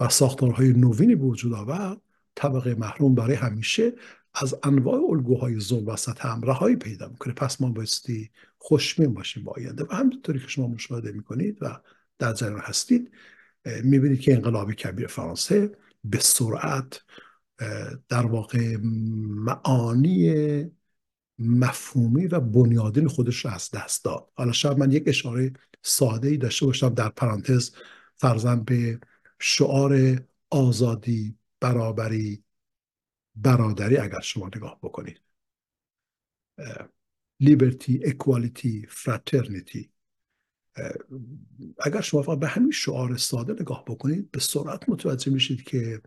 [0.00, 2.00] و ساختارهای نوینی به وجود آورد
[2.34, 3.92] طبقه محروم برای همیشه
[4.34, 7.34] از انواع الگوهای ظلم و هم رهایی پیدا می‌کنه.
[7.34, 9.84] پس ما بایستی خوشبین باشیم با آینده.
[9.84, 11.80] و همینطوری که شما مشاهده می‌کنید و
[12.18, 13.10] در جریان هستید
[13.84, 15.70] می‌بینید که انقلاب کبیر فرانسه
[16.04, 17.00] به سرعت
[18.08, 18.76] در واقع
[19.26, 20.34] معانی
[21.38, 24.28] مفهومی و بنیادین خودش رو از دست داد.
[24.34, 27.70] حالا شاید من یک اشاره ساده ای داشته باشم در پرانتز
[28.16, 29.00] فرزن به
[29.38, 32.44] شعار آزادی برابری
[33.34, 35.20] برادری اگر شما نگاه بکنید.
[37.40, 39.90] لیبرتی اکوالیتی فراترنیتی
[41.78, 46.02] اگر شما فقط به همین شعار ساده نگاه بکنید به سرعت متوجه میشید که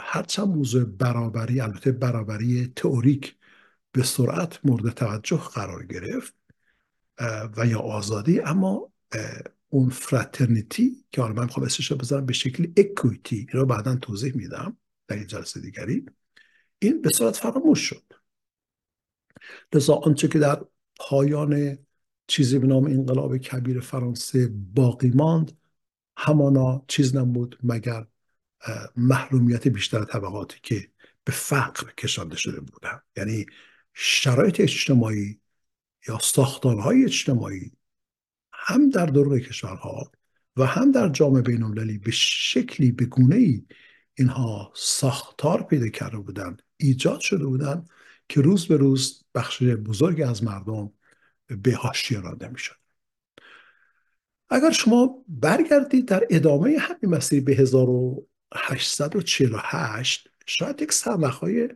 [0.00, 3.36] هرچند موضوع برابری البته برابری تئوریک
[3.92, 6.34] به سرعت مورد توجه قرار گرفت
[7.56, 8.92] و یا آزادی اما
[9.68, 14.76] اون فراترنیتی که حالا من می‌خوام اسمش بذارم به شکل اکویتی رو بعدا توضیح میدم
[15.08, 16.06] در این جلسه دیگری.
[16.82, 18.12] این به صورت فراموش شد.
[19.72, 20.64] لذا آنچه که در
[20.96, 21.78] پایان
[22.26, 25.58] چیزی به نام انقلاب کبیر فرانسه باقی ماند
[26.16, 28.06] همانا چیز نبود مگر
[28.96, 30.90] محرومیت بیشتر طبقاتی که
[31.24, 33.46] به فقر کشانده شده بودن یعنی
[33.94, 35.40] شرایط اجتماعی
[36.08, 37.72] یا ساختارهای اجتماعی
[38.52, 40.12] هم در دور کشورها
[40.56, 43.66] و هم در جامعه بین به شکلی به گونه ای
[44.14, 47.84] اینها ساختار پیدا کرده بودن ایجاد شده بودن
[48.28, 50.92] که روز به روز بخش بزرگی از مردم
[51.62, 52.76] به حاشیه رانده می‌شد.
[54.48, 61.68] اگر شما برگردید در ادامه همین مسیر به 1848 شاید یک سرمخهای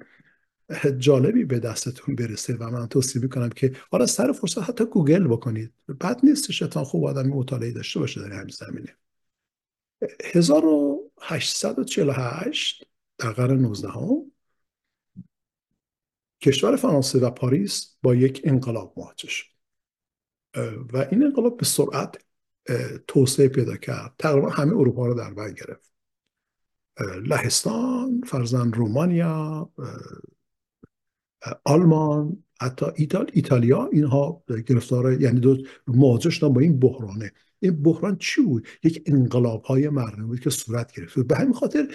[0.98, 5.72] جالبی به دستتون برسه و من توصیه می‌کنم که حالا سر فرصت حتی گوگل بکنید.
[6.00, 8.96] بد نیست شیطان خوب آدمی مطالعه داشته باشه در همین زمینه.
[10.24, 12.86] 1848
[13.18, 14.32] در قرن 19 هم
[16.40, 19.46] کشور فرانسه و پاریس با یک انقلاب مواجه شد.
[20.92, 22.24] و این انقلاب به سرعت
[23.06, 24.14] توسعه پیدا کرد.
[24.18, 25.92] تقریبا همه اروپا رو در بر گرفت.
[27.26, 29.70] لهستان فرزن رومانیا
[31.64, 37.32] آلمان حتی ایتال ایتالیا اینها گرفتار یعنی دو مواجه شدن با این بحرانه.
[37.64, 41.18] این بحران چی بود؟ یک انقلاب های مردمی بود که صورت گرفت.
[41.18, 41.94] به همین خاطر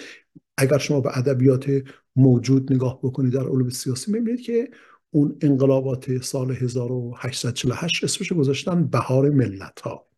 [0.56, 1.82] اگر شما به ادبیات
[2.16, 4.70] موجود نگاه بکنید در علوم سیاسی می‌بینید که
[5.10, 10.08] اون انقلابات سال 1848 اسمش گذاشتن بهار ملت ها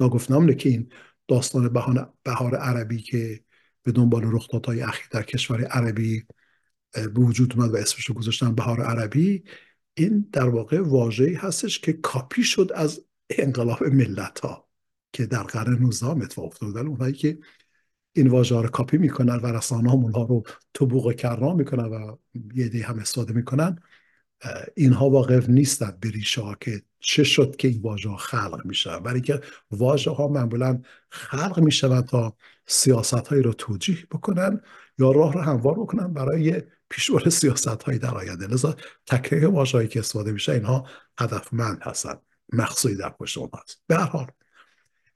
[0.00, 0.88] ناگفتنام که این
[1.28, 1.68] داستان
[2.24, 3.40] بهار عربی که
[3.82, 6.24] به دنبال رخدادهای اخیر در کشور عربی
[6.92, 9.44] به وجود اومد و اسمش رو گذاشتن بهار عربی
[9.94, 14.68] این در واقع واژه‌ای هستش که کاپی شد از انقلاب ملت ها
[15.12, 17.38] که در قرن 19 اتفاق افتاد اونهایی که
[18.12, 20.44] این واژه رو کاپی می‌کنن و رسانه هم اونها رو
[20.86, 22.16] بوق کرنا می‌کنن و
[22.54, 23.78] یه دی هم استفاده می‌کنن
[24.76, 28.98] اینها واقف نیستند به ریشه ها که چه شد که این واژه ها خلق میشن.
[28.98, 34.60] برای که واژه ها معمولا خلق می‌شوند تا سیاست هایی رو توجیه بکنن
[34.98, 38.46] یا راه رو هموار بکنن برای پیشبرد سیاست هایی در آینده.
[38.46, 40.86] لذا تکریه واژه هایی که استفاده میشه اینها
[41.18, 42.14] هدفمند هستن
[42.52, 43.82] مقصودی در پشت اون هست.
[43.86, 44.26] به هر حال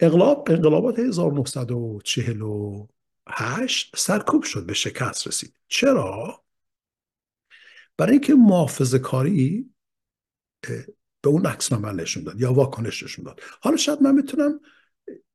[0.01, 5.55] انقلاب انقلابات 1948 سرکوب شد به شکست رسید.
[5.69, 6.45] چرا؟
[7.97, 9.71] برای اینکه محافظه کاری
[11.21, 13.41] به اون عکس نشون داد یا واکنش نشون داد.
[13.61, 14.61] حالا شاید من بتونم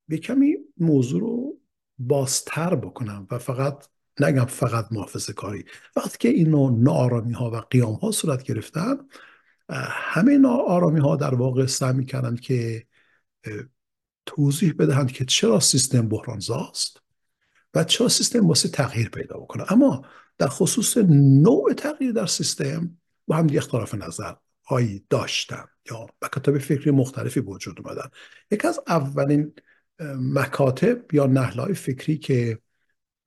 [0.08, 1.60] به کمی موضوع رو
[2.00, 3.88] بازتر بکنم و فقط
[4.19, 5.65] نگم فقط محافظه کاری.
[5.95, 8.97] وقتی که این نوع ها و قیام ها صورت گرفتن
[9.89, 12.88] همه نارامی ها در واقع سعی می‌کردند که
[14.36, 17.02] توضیح بدهند که چرا سیستم بحرانزاست
[17.74, 19.72] و چرا سیستم واسه تغییر پیدا بکنه.
[19.72, 20.06] اما
[20.38, 20.98] در خصوص
[21.41, 24.34] نوع تغییر در سیستم با هم اختلاف نظر
[24.65, 28.10] هایی داشتن یا مکاتب فکری مختلفی وجود اومدن.
[28.52, 29.54] یکی از اولین
[30.15, 32.60] مکاتب یا نهلهای فکری که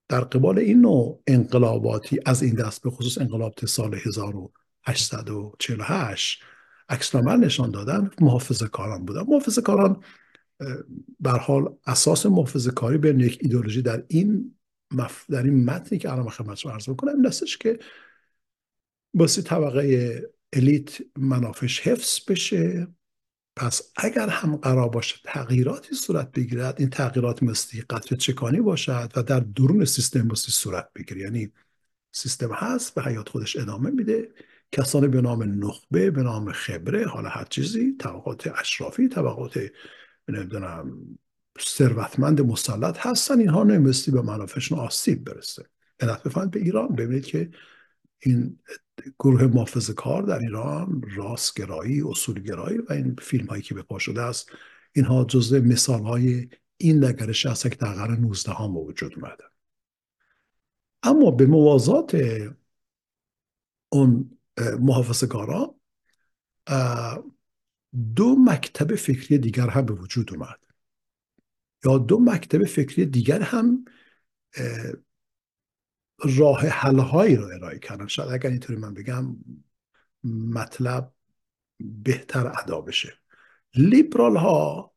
[0.09, 6.43] در قبال این نوع انقلاباتی از این دست به خصوص انقلاب سال 1848
[6.88, 9.23] عکسنامه نشان دادن محافظه کاران بودن.
[9.29, 10.03] محافظه کاران
[11.20, 14.57] بر حال اساس محافظه کاری بین یک ایدولوژی در این
[14.90, 15.31] مف...
[15.31, 17.79] در این متنی که الان خدمت شما عرض می‌کنم این که
[19.14, 20.22] باسی طبقه
[20.53, 22.88] الیت منافش حفظ بشه.
[23.57, 29.22] پس اگر هم قرار باشه تغییراتی صورت بگیرد این تغییرات مثلی قطر چکانی باشد و
[29.22, 31.20] در درون سیستم بسی صورت بگیره.
[31.20, 31.53] یعنی
[32.12, 34.29] سیستم هست به حیات خودش ادامه میده.
[34.72, 39.59] کسانی به نام نخبه به نام خبره حالا هر چیزی طبقات اشرافی طبقات
[40.28, 41.18] نمی‌دونم
[41.60, 45.66] ثروتمند مسلط هستن اینها نمیستی به منافعشون آسیب برسه.
[46.00, 46.88] علت بفهمید به ایران.
[46.88, 47.50] ببینید که
[48.18, 48.58] این
[49.18, 54.22] گروه محافظ کار در ایران راستگرایی اصولگرایی و این فیلم هایی که به پا شده
[54.22, 54.50] است
[54.92, 59.44] اینها جزء مثال های این نگرش هست که در قرن 19 ها وجود اومده.
[61.02, 62.16] اما به موازات
[63.88, 64.38] اون
[64.80, 65.24] محافظ
[68.16, 70.59] دو مکتب فکری دیگر هم به وجود اومد.
[71.85, 73.85] یا دو مکتب فکری دیگر هم
[76.24, 78.07] راه حل هایی رو ارائه کردن.
[78.07, 79.37] شاید اگر اینطوری من بگم
[80.24, 81.12] مطلب
[81.78, 83.12] بهتر ادا بشه.
[83.74, 84.94] لیبرال ها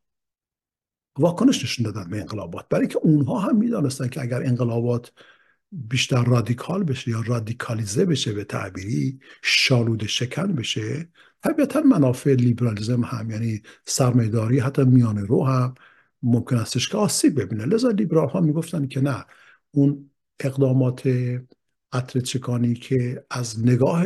[1.19, 2.69] واکنش نشون دادن به انقلابات.
[2.69, 5.11] برای که اونها هم می‌دانستن که اگر انقلابات
[5.71, 11.09] بیشتر رادیکال بشه یا رادیکالیزه بشه به تعبیری شالود شکن بشه
[11.43, 15.75] طبیعتا منافع لیبرالیزم هم یعنی سرمایداری حتی میان رو هم
[16.23, 17.65] ممکن استش که آسیب ببینه.
[17.65, 19.25] لذا لیبرال ها می‌گفتن که نه
[19.71, 21.09] اون اقدامات
[21.91, 22.19] قطر
[22.73, 24.05] که از نگاه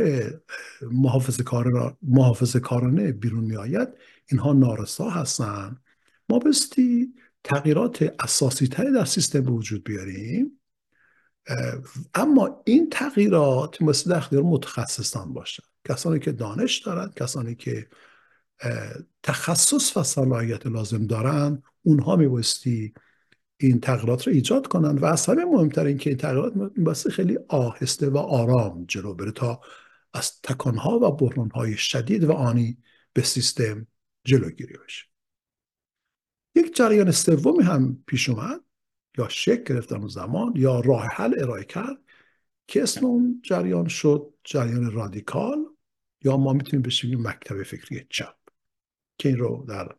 [0.92, 3.88] محافظ, کار محافظ کارانه بیرون می آید
[4.26, 5.78] اینها نارسا هستن.
[6.30, 7.14] ما بستی
[7.44, 10.60] تغییرات اساسی تری در سیستم به وجود بیاریم.
[12.14, 15.71] اما این تغییرات مثل در اختیار متخصصان باشن.
[15.88, 17.90] کسانی که دانش دارند کسانی که
[19.24, 22.94] تخصص و صلاحیت لازم دارند اونها میبایستی
[23.58, 24.98] این تغییرات رو ایجاد کنن.
[24.98, 26.54] و از همه مهمتر این که این تغییرات
[26.86, 29.62] بسته خیلی آهسته و آرام جلو بره تا
[30.14, 32.78] از تکانها و بحرانهای شدید و آنی
[33.14, 33.88] به سیستم
[34.24, 35.06] جلوگیری بشه.
[36.56, 38.62] یک جریان سومی هم پیش اومد
[39.18, 41.98] یا شکل گرفت اون زمان یا راه حل ارائه کرد
[42.68, 45.66] که اسم اون جریان شد جریان رادیکال
[46.24, 48.36] یا ما می‌تونیم بهش مکتب فکری چپ
[49.18, 49.96] که این رو در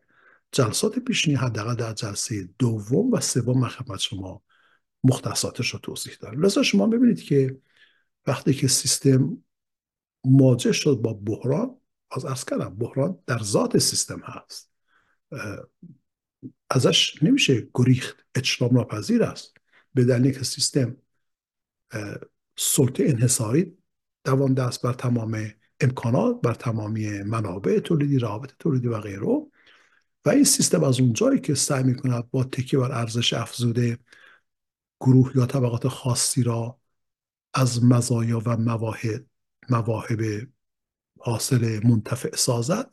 [0.52, 4.42] جلسات پیشنی حداقل در جلسه دوم و سوم من خدمت شما
[5.04, 6.42] مختصاتش رو توضیح دارم.
[6.42, 7.58] لذا شما ببینید که
[8.26, 9.42] وقتی که سیستم
[10.24, 11.76] مواجه شد با بحران
[12.10, 14.72] از ارز کردم بحران در ذات سیستم هست.
[16.70, 19.56] ازش نمیشه گریخت اجرام ناپذیر است.
[19.94, 20.96] به دلیل که سیستم
[22.56, 23.78] سلطه انحصاری
[24.24, 25.52] دوان دست بر تمام
[25.82, 29.26] امکانات بر تمامی منابع تولیدی روابط تولیدی و غیره.
[30.24, 33.98] و این سیستم از اونجایی که سعی می‌کند با تکیه بر ارزش افزوده
[35.00, 36.78] گروه یا طبقات خاصی را
[37.54, 39.26] از مزایا و مواهب
[39.70, 40.48] مواهب
[41.18, 42.90] حاصل منتفع سازد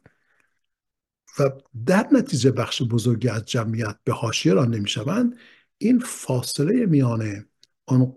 [1.39, 1.49] و
[1.86, 5.38] در نتیجه بخش بزرگی از جمعیت به حاشیه را نمی‌شوند
[5.78, 7.45] این فاصله میان
[7.86, 8.15] آن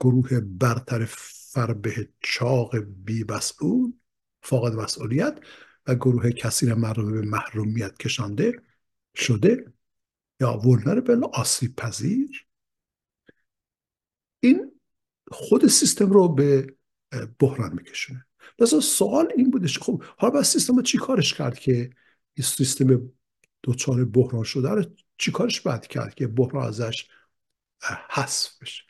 [0.00, 1.04] گروه برتر
[1.52, 3.92] فربه چاق بی مسئول
[4.42, 5.38] فاقد مسئولیت
[5.86, 8.62] و گروه کثیر مردم به محرومیت کشانده
[9.14, 9.72] شده
[10.40, 12.46] یا ولنربل آسیب پذیر.
[14.40, 14.80] این
[15.30, 16.76] خود سیستم رو به
[17.38, 18.26] بحران میکشونه
[18.58, 21.90] لذا سوال این بودش خب حالا باید سیستم رو چی کارش کرد که
[22.34, 23.12] این سیستم
[23.62, 24.84] دوچار بحران شده رو
[25.18, 27.08] چی کارش باید کرد که بحران ازش
[28.10, 28.89] حذف بشه؟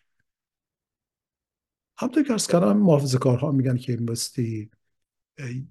[2.01, 4.71] همطور که ارز کردم محافظه کارها میگن که بستی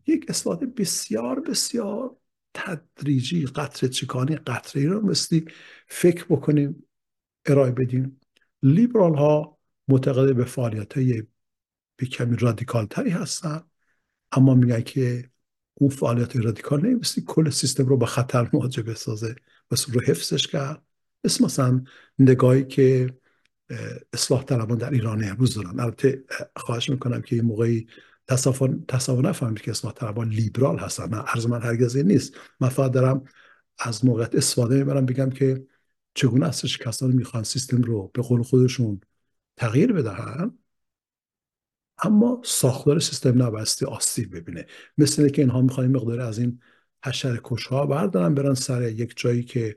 [0.08, 2.16] یک اصلاحات بسیار بسیار
[2.54, 5.46] تدریجی قطره چکانی قطره ای رو مثلی
[5.88, 6.84] فکر بکنیم
[7.46, 8.20] ارائه بدیم.
[8.64, 11.24] لیبرال ها معتقد به فعالیت های
[11.96, 13.62] به کمی رادیکال تری هستن
[14.32, 15.30] اما میگن که
[15.74, 19.36] اون فعالیت رادیکال نمیستی کل سیستم رو به خطر مواجه بسازه
[19.72, 20.84] بس رو حفظش کرد.
[21.24, 21.84] اسم مثلا
[22.20, 23.14] نگاهی که
[24.14, 26.24] اصلاح طلبان در ایران امروز دارن البته
[26.56, 27.88] خواهش می‌کنم که این موقعی
[28.88, 31.10] تصور نفهمید که اصلاح طلبان لیبرال هستن.
[31.10, 32.34] نه عرض من هرگز این نیست.
[32.60, 33.24] من فقط دارم
[33.80, 35.66] از موقعیت استفاده می‌برم بگم که
[36.14, 39.02] چگونه هستش کسانی می‌خوان سیستم رو به قول خودشون
[39.58, 40.58] تغییر بدهن
[42.04, 44.66] اما ساختار سیستم نبستی آسیب ببینه.
[44.98, 46.60] مثل که اینها می‌خوان مقدار از این
[47.06, 49.76] حشر کشها بردارن برن سر یک جایی که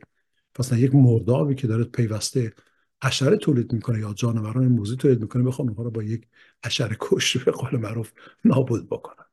[0.58, 2.52] مثلا یک مردابی که داره پیوسته
[3.02, 6.26] حشره تولید می‌کنه یا جانوران موزی تولید می‌کنه بخوام اونها رو با یک
[6.64, 8.12] حشره کش به قول معروف
[8.44, 9.24] نابود بکنن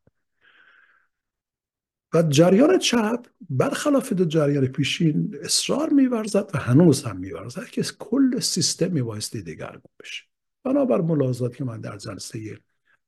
[2.14, 8.40] و جریان چپ برخلاف دو جریان پیشین اصرار میورزد و هنوز هم میورزد که کل
[8.40, 10.24] سیستم میبایستی دگرگون بشه.
[10.64, 12.60] بنابر ملاحظاتی که من در جلسه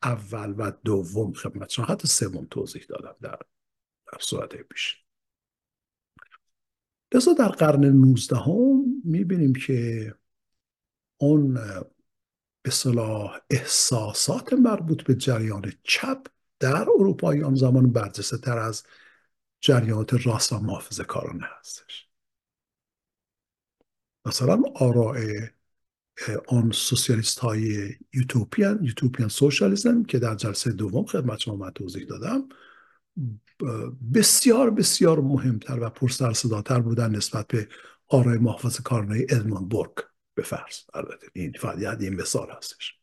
[0.03, 3.39] اول و دوم خدمت شما حتی سوم توضیح دادم در,
[4.11, 5.03] در صورت پیش.
[7.13, 10.13] لذا در قرن 19 هم می‌بینیم که
[11.21, 11.53] اون
[12.63, 16.27] به صلاح احساسات مربوط به جریان چپ
[16.59, 18.83] در اروپایی آن زمان برجسته تر از
[19.59, 22.07] جریانات راست و محافظه کارانه هستش.
[24.25, 25.17] مثلا آراء
[26.47, 32.49] آن سوسیالیست های یوتوپیان یوتوپیان سوشالیزم که در جلسه دوم خدمت شما من توضیح دادم
[34.13, 37.67] بسیار بسیار مهمتر و پرسر صداتر بودن نسبت به
[38.07, 42.95] آرای محافظ کارانه ادمون بورگ به فرض البته این فقط این مثال هستش.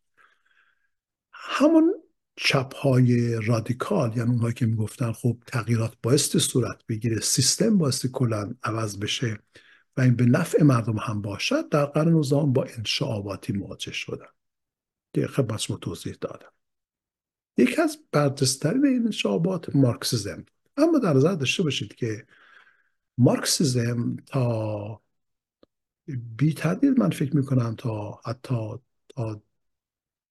[1.32, 1.94] همون
[2.36, 8.54] چپ های رادیکال یعنی اونهایی که می‌گفتن خب تغییرات بایستی صورت بگیره سیستم بایستی کلا
[8.62, 9.38] عوض بشه
[9.96, 14.26] و این به نفع مردم هم باشد در قرن نوزدهم با انشعاباتی مواجه شدن.
[15.14, 16.52] که خدمت شما توضیح دادم.
[17.56, 20.44] یکی از برجسترین این انشعابات مارکسیزم
[20.76, 22.26] اما در نظر داشته باشید که
[23.18, 25.02] مارکسیزم تا
[26.36, 28.78] بی تردید من فکر می‌کنم تا حتی
[29.08, 29.42] تا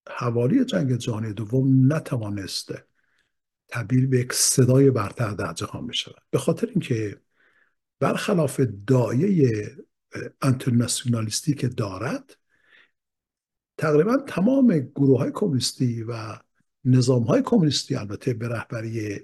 [0.09, 2.85] حوالی جنگ جهانی دوم نتوانسته
[3.67, 7.21] تبدیل به یک صدای برتر در جهان بشود به خاطر اینکه
[7.99, 9.67] برخلاف دایه
[10.41, 12.37] انترناسیونالیستی که دارد
[13.77, 16.37] تقریبا تمام گروه های کمونیستی و
[16.85, 19.19] نظام های کمونیستی البته به رهبری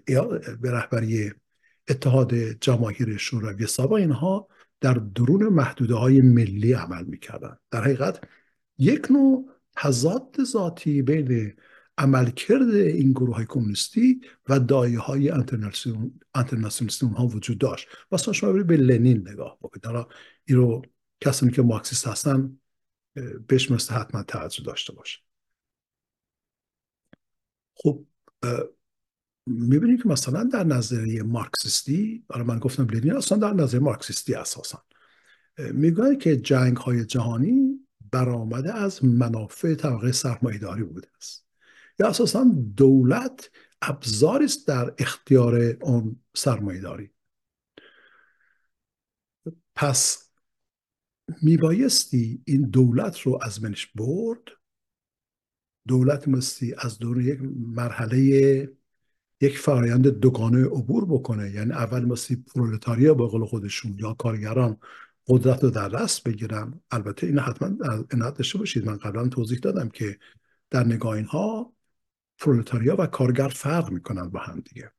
[0.61, 1.31] به رهبری
[1.89, 4.47] اتحاد جماهیر شوروی سابق اینها
[4.83, 8.27] در درون محدوده های ملی عمل می‌کردن در حقیقت
[8.77, 11.53] یک نوع تضاد ذاتی بین
[11.97, 17.87] عملکرد این گروه های کمونیستی و دایه های انترناسیونالیستی ها وجود داشت.
[18.11, 19.85] مثلا شما برید به لنین نگاه بکنید.
[19.85, 20.07] حالا
[20.45, 20.81] این رو
[21.21, 22.59] کسانی که مارکسیست هستن
[23.47, 25.19] بهش مثل حتما توجه داشته باشه
[27.75, 28.05] خب
[29.45, 34.83] می‌بینیم که مثلا در نظریه مارکسیستی حالا من گفتم لنین اصلا در نظریه مارکسیستی اساسا
[35.57, 37.79] می‌گوید که جنگ های جهانی
[38.11, 41.47] برآمده از منافع طبقه سرمایهداری بوده است.
[41.99, 47.09] یا اساسا دولت ابزاری است در اختیار آن سرمایهداری.
[49.75, 50.29] پس
[51.41, 54.39] میبایستی این دولت رو از منش برد.
[55.87, 58.82] دولت مستی از دور یک مرحله
[59.43, 61.51] یک فرایند دوگانه عبور بکنه.
[61.51, 64.77] یعنی اول مستی پرولتاریا به قول خودشون یا کارگران
[65.27, 66.79] قدرت رو در دست بگیرن.
[66.91, 67.69] البته این حتما
[68.11, 68.85] عنایت داشته باشید.
[68.85, 70.17] من قبلا توضیح دادم که
[70.69, 71.73] در نگاه اینها
[72.37, 74.91] پرولتاریا و کارگر فرق می‌کنن با هم دیگه.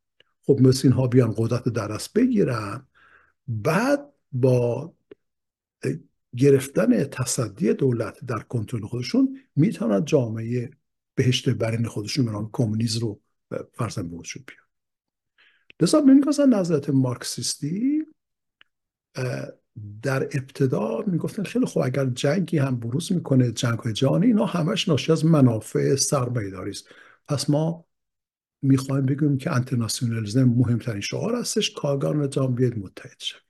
[0.43, 2.87] خب مثل اینها بیان قدرت در دست بگیرن.
[3.49, 4.93] بعد با
[6.37, 10.71] گرفتن تصدی دولت در کنترل خودشون می‌تونن جامعه
[11.15, 13.21] بهشت برین خودشون بران کمونیسم رو
[13.73, 14.65] فرزن به وجود بیان
[15.81, 18.07] لذا ببینید که نظرت مارکسیستی
[20.03, 24.89] در ابتدا می‌گفتن خیلی خوب اگر جنگی هم بروز می‌کنه جنگ های جهانی اینا همش
[24.89, 26.89] ناشی از منافع سرمایه‌داری است.
[27.29, 27.85] پس ما
[28.63, 33.41] می‌خوایم بگیم که انترناسیونالیسم مهمترین شعار هستش کارگران جهان بیاید متحد شد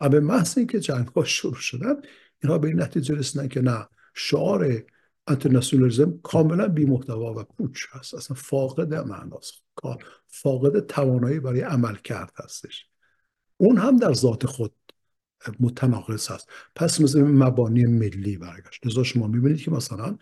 [0.00, 1.94] اما محض اینکه جنگ ها شروع شدن
[2.42, 4.82] اینها به این نتیجه رسیدن که نه شعار
[5.28, 8.14] انترناسیونالیسم کاملا بی محتوا و پوچ هست.
[8.14, 9.54] اصلا فاقد معناست.
[10.26, 12.86] فاقد توانایی برای عمل کرد هستش.
[13.56, 14.74] اون هم در ذات خود
[15.60, 16.48] متناقض هست.
[16.74, 18.86] پس مثل مبانی ملی برگشت.
[18.86, 20.18] لذا شما می‌بینید که مثلا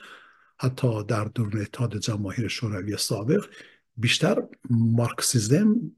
[0.59, 3.45] حتی در دوران اتحاد جماهیر شوروی سابق
[3.97, 5.93] بیشتر مارکسیزم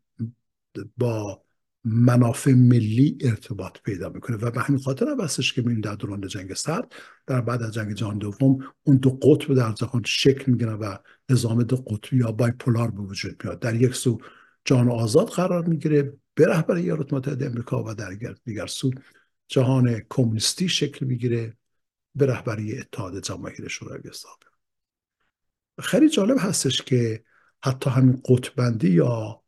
[0.97, 1.43] با
[1.85, 4.37] منافع ملی ارتباط پیدا می‌کنه.
[4.37, 6.93] و به همین خاطر هم هستش که می‌بینید در دوران جنگ سرد
[7.27, 10.97] در بعد از جنگ جهان دوم اون دو قطب در جهان شکل می‌گیرن و
[11.29, 13.61] نظام دو قطبی یا بایپولار به وجود میاد.
[13.61, 14.19] در یک سو
[14.65, 18.91] جان آزاد قرار می‌گیره به رهبر ایالات متحده امریکا و در دیگر سو
[19.49, 21.57] جهان کمونیستی شکل می‌گیره
[22.15, 24.49] به رهبری اتحاد جماهیر شوروی سابق
[25.81, 27.25] خیلی جالب هستش که
[27.65, 29.43] حتی همین قطبندی یا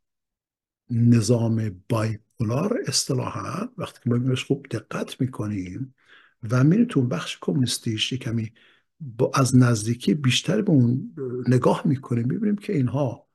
[0.90, 5.94] نظام بایپولار اصطلاحا وقتی که ما خوب دقت می‌کنیم
[6.50, 8.52] و میریم تو بخش کمونیستیش کمی
[9.00, 11.14] با از نزدیکی بیشتر به اون
[11.48, 13.26] نگاه می‌کنیم می‌بینیم که اینها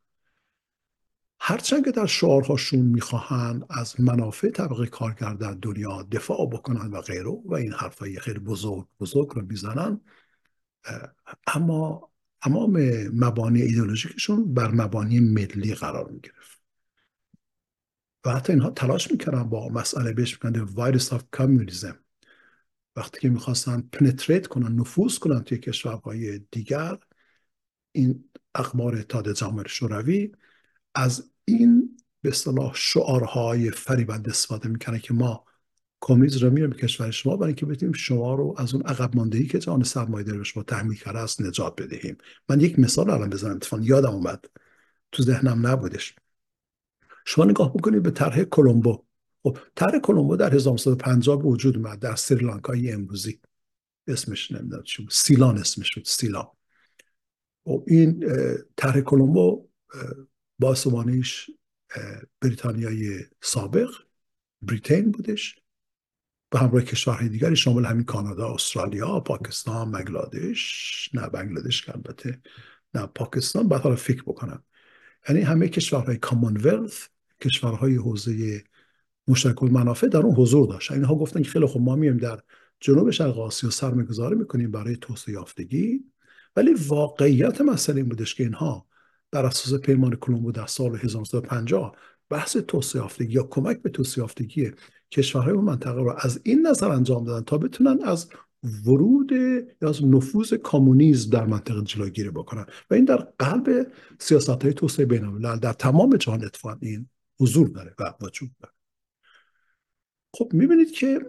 [1.39, 7.30] هرچند که در شعارهاشون می‌خواهند از منافع طبقه کارگر در دنیا دفاع بکنن و غیره
[7.45, 10.01] و این حرفای خیلی بزرگ بزرگ رو می‌زنن
[11.47, 12.78] اما تمام
[13.14, 16.55] مبانی ایدولوژیکشون بر مبانی ملی قرار می‌گرفت.
[18.26, 21.99] و حتی اینها تلاش می‌کردن با مسئله بهش می‌کنن virus of communism
[22.95, 26.97] وقتی که می‌خواستن penetrate کنن نفوذ کنن توی کشورهای دیگر
[27.91, 30.32] این اخبار اتحاد جماهیر شوروی
[30.95, 35.45] از این به اصطلاح شعارهای فریبنده استفاده می‌کنه که ما
[36.01, 39.59] کمیز رو میرم کشور شما برای اینکه بتونیم شما رو از اون عقب ماندگی که
[39.59, 42.17] جهان سرمایه داره شما تحمیل کرده است نجات بدهیم.
[42.49, 44.45] من یک مثال الان بزنم اتفاقا یادم اومد.
[45.11, 46.15] تو ذهنم نبودش.
[47.26, 49.05] شما نگاه بکنید به طرح کلمبو.
[49.43, 53.39] خب طرح کلمبو در 1950 به وجود اومد در سریلانکای امروزی.
[54.07, 56.43] اسمش نمی‌دونم چی سیلان اسمش بود سیلان.
[56.43, 58.26] و خب این
[58.78, 59.69] طرح کلمبو
[60.59, 61.49] باسمانیش
[62.41, 63.89] بریتانیای سابق
[64.61, 65.55] بریتین بودش.
[66.49, 71.09] به همراه کشورهای دیگری شامل همین کانادا استرالیا پاکستان بنگلادش.
[71.13, 72.41] نه بنگلادش البته.
[72.93, 73.67] نه پاکستان.
[73.67, 74.63] بعد حالا فکر بکنم.
[75.30, 77.07] یعنی همه کشورهای کامونولث
[77.41, 78.63] کشورهای حوزه
[79.27, 80.91] مشترک منافع در اون حضور داشت.
[80.91, 82.39] اینها گفتن که خیلی خوب ما میایم در
[82.79, 86.03] جنوب شرق آسیا سرمایه‌گذاری می‌کنیم برای توسعه یافتگی.
[86.55, 88.86] ولی واقعیت مسئله این بودش که اینها
[89.31, 91.95] بر اساس پیمان کلمبو در سال 1950
[92.29, 94.71] بحث توسعه یافتگی یا کمک به توسعه یافتگی
[95.11, 98.29] کشورهای اون منطقه رو از این نظر انجام دادن تا بتونن از
[98.86, 99.31] ورود
[99.81, 102.65] یا از نفوذ کمونیسم در منطقه جلوگیری بکنن.
[102.89, 103.88] و این در قلب
[104.19, 107.09] سیاست های توسعه بین در تمام جهان اتفاق این
[107.39, 108.73] حضور داره و وجود داره.
[110.33, 111.19] خب می‌بینید که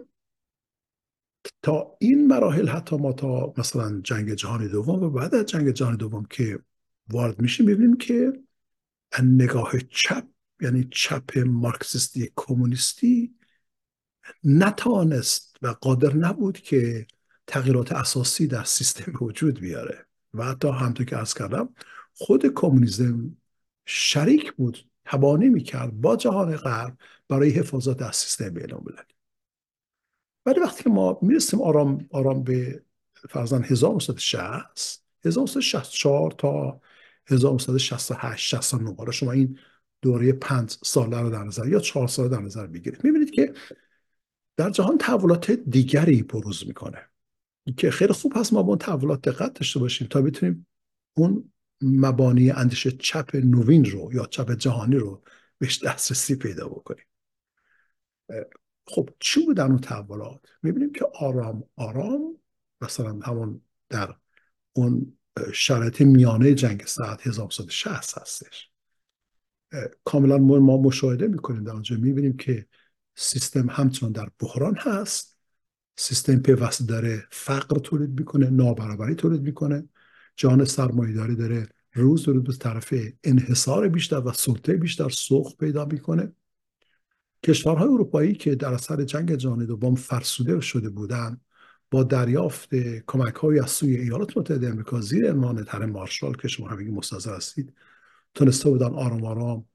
[1.61, 5.97] تا این مراحل حتی ما تا مثلا جنگ جهانی دوم و بعد از جنگ جهانی
[5.97, 6.59] دوم که
[7.09, 8.33] وارد میشیم می‌بینیم که
[9.23, 10.25] نگاه چپ
[10.61, 13.35] یعنی چپ مارکسیستی کمونیستی
[14.43, 17.07] نتوانست و قادر نبود که
[17.47, 20.05] تغییرات اساسی در سیستم وجود بیاره.
[20.33, 21.69] و حتی همطور که ارز کردم
[22.13, 23.37] خود کمونیسم
[23.85, 26.97] شریک بود تبانی می‌کرد با جهان غرب
[27.29, 28.71] برای حفاظت از سیستم بین
[30.45, 32.83] ولی وقتی که ما می‌رسیم آرام آرام به
[33.29, 36.81] فرزن 1960 1964 تا
[37.27, 39.59] 1968 69 حالا شما این
[40.01, 43.03] دوره پنج ساله رو در نظر یا چهار ساله در نظر بگیرید.
[43.03, 43.53] می‌بینید که
[44.57, 47.09] در جهان تحولات دیگری بروز می‌کنه.
[47.77, 50.67] که خیلی خوب هست ما با اون تحولات دقت داشته باشیم تا بتونیم
[51.17, 51.51] اون
[51.81, 55.23] مبانی اندیشه چپ نوین رو یا چپ جهانی رو
[55.57, 57.05] بهش دسترسی پیدا بکنیم.
[58.87, 62.37] خب چی بود در اون تحولات؟ می‌بینیم که آرام آرام
[62.81, 64.15] مثلا همون در
[64.73, 65.17] اون
[65.53, 68.69] شرایط میانه جنگ ساعت 1960 هستش.
[70.03, 71.95] کاملا ما مشاهده می‌کنیم در اونجا.
[71.95, 72.67] می‌بینیم که
[73.15, 75.37] سیستم همچنان در بحران هست.
[75.97, 79.89] سیستم پیوسته داره فقر تولید می‌کنه نابرابری تولید می‌کنه.
[80.37, 85.85] جان سرمایهداری داره روز به روز به طرف انحصار بیشتر و سلطه بیشتر سوخ پیدا
[85.85, 86.31] می‌کنه.
[87.43, 91.41] کشورهای اروپایی که در اثر جنگ جهانی دوم فرسوده شده بودند
[91.91, 92.75] با دریافت
[93.07, 97.35] کمک های از سوی ایالات متحده امریکا زیر عنوان طرح مارشال که شما همگی مستظر
[97.35, 97.73] هستید
[98.33, 99.65] تونسته بودن آرام آرام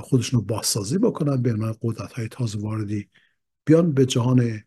[0.00, 3.08] خودشون رو بازسازی بکنن به من قدرت های تازه واردی
[3.64, 4.64] بیان به جهان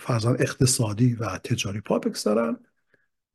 [0.00, 2.56] فرزن اقتصادی و تجاری پا بگذارن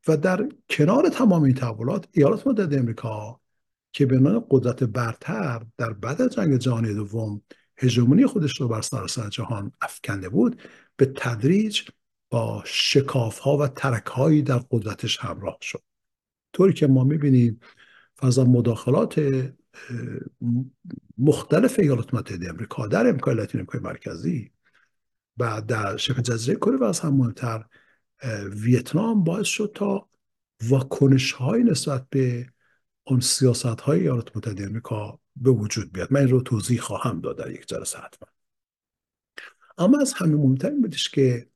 [0.08, 3.40] و در کنار تمام این تحولات ایالات متحده امریکا
[3.92, 7.42] که به عنوان قدرت برتر در بعد از جنگ جهانی دوم
[7.78, 10.62] هژمونی خودش رو بر سراسر جهان افکنده بود
[10.98, 11.82] به تدریج
[12.30, 15.84] با شکاف ها و ترک هایی در قدرتش همراه شد.
[16.54, 17.60] طوری که ما می‌بینیم
[18.18, 19.22] فضا مداخلات
[21.18, 24.52] مختلف ایالات متحده امریکا در امریکای لاتین امریکای مرکزی
[25.38, 27.66] و در شبه جزیره کره و از هم مهمتر
[28.52, 30.10] ویتنام باعث شد تا
[30.64, 32.48] واکنش های نسبت به
[33.04, 36.14] اون سیاست های ایالات متحده امریکا به وجود بیاد.
[36.14, 38.30] من این رو توضیح خواهم داد در یک جلسه حتما.
[39.78, 41.50] اما از همه مهمتر این بودش که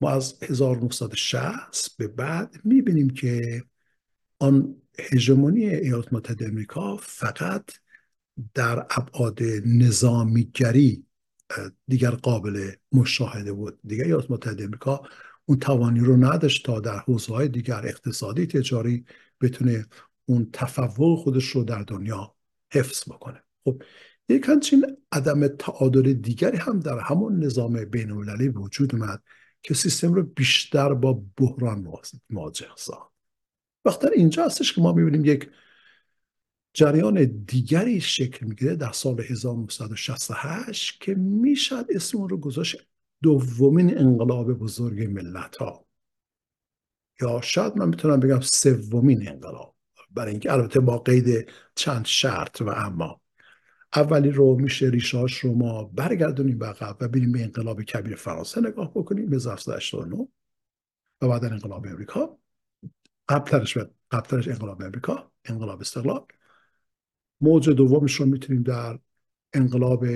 [0.00, 3.64] ما از 1960 به بعد می‌بینیم که
[4.38, 7.70] آن هژمونی ایالات متحده امریکا فقط
[8.54, 11.06] در ابعاد نظامیگری
[11.88, 13.78] دیگر قابل مشاهده بود.
[13.84, 15.02] دیگر ایالات متحده امریکا
[15.44, 19.04] اون توانی رو نداشت تا در حوزه های دیگر اقتصادی تجاری
[19.40, 19.86] بتونه
[20.24, 22.34] اون تفوق خودش رو در دنیا
[22.72, 23.42] حفظ بکنه.
[23.64, 23.82] خب
[24.28, 29.22] یک همچین عدم تعادل دیگری هم در همون نظام بین المللی وجود اومد
[29.62, 31.92] که سیستم رو بیشتر با بحران
[32.30, 33.12] مواجه ساخت.
[33.84, 35.50] وقتی اینجا هستش که ما می‌بینیم یک
[36.74, 42.76] جریان دیگری شکل می‌گیره در سال 1968 که می‌شد اسم اون رو گذاشت
[43.22, 45.86] دومین انقلاب بزرگ ملت ها
[47.20, 49.76] یا شاید من می‌تونم بگم سومین انقلاب.
[50.10, 53.20] برای اینکه البته با قید چند شرط و اما
[53.96, 58.90] اولی رو میشه ریشاش رو ما برگردونیم عقب و بریم به انقلاب کبیر فرانسه نگاه
[58.90, 60.28] بکنیم به 1989
[61.20, 62.38] و بعد انقلاب امریکا.
[63.28, 63.78] قبلترش
[64.10, 66.26] قبلترش انقلاب امریکا انقلاب استقلال.
[67.40, 68.98] موج دومش رو می‌تونیم در
[69.54, 70.06] انقلاب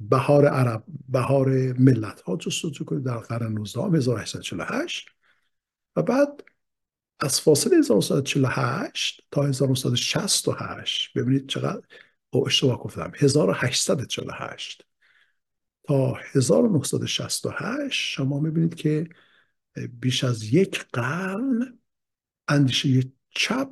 [0.00, 5.08] بهار عرب بهار ملت ها جستجو کنیم در قرن 19 1848
[5.96, 6.44] و بعد
[7.20, 11.82] از فاصله 1948 تا 1968 ببینید چقدر
[12.30, 13.12] او اشتباه گفتم.
[13.16, 14.86] 1848
[15.82, 19.08] تا 1968 شما می‌بینید که
[20.00, 21.78] بیش از یک قرن
[22.48, 23.70] اندیشه چپ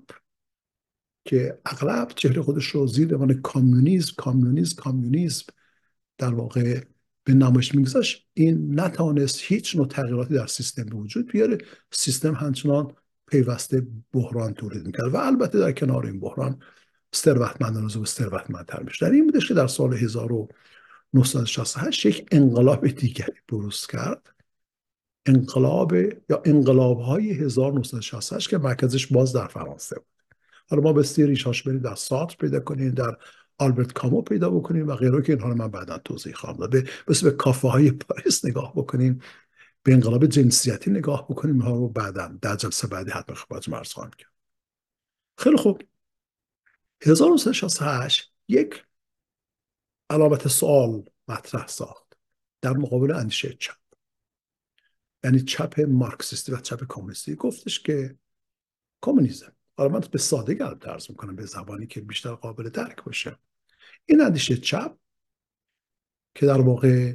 [1.25, 5.47] که اغلب چهره خودش رو زیر عنوان کامیونیزم کامیونیزم کامیونیزم
[6.19, 6.81] در واقع
[7.25, 8.29] به نمایش میگذاشت.
[8.35, 11.59] این نتوانست هیچ نوع تغییراتی در سیستم به وجود بیاره.
[11.91, 12.93] سیستم همچنان
[13.27, 16.63] پیوسته بحران تولید می‌کرد و البته در کنار این بحران
[17.15, 23.87] ثروتمندان روز ثروتمندتر میشه در این بودش که در سال 1968 یک انقلاب دیگری بروز
[23.87, 24.35] کرد.
[25.27, 25.95] انقلاب
[26.31, 30.14] یا انقلاب های 1968 که مرکزش باز در فرانسه بود.
[30.71, 33.17] حالا ما به ریشاش بریم در سات پیدا کنیم در
[33.59, 36.89] آلبرت کامو پیدا بکنیم و غیره که اینها رو من بعدا توضیح خواهم داد.
[37.09, 39.21] بس به کافه های پاریس نگاه بکنیم
[39.83, 44.11] به انقلاب جنسیتی نگاه بکنیم اینها رو بعدا در جلسه بعدی حتما خدمتتون عرض خواهم
[44.11, 44.33] کرد.
[45.39, 45.83] خیلی خوب.
[47.03, 48.85] 1968 یک
[50.11, 52.17] علامت سوال مطرح ساخت
[52.61, 53.77] در مقابل اندیشه چپ.
[55.25, 57.35] یعنی چپ مارکسیستی و چپ کمونیستی.
[57.35, 58.19] گفتش که
[59.03, 63.39] کمونیسم حالا من به ساده گرم درز می‌کنم به زبانی که بیشتر قابل درک باشه.
[64.07, 64.97] این اندیشه چپ
[66.35, 67.15] که در واقع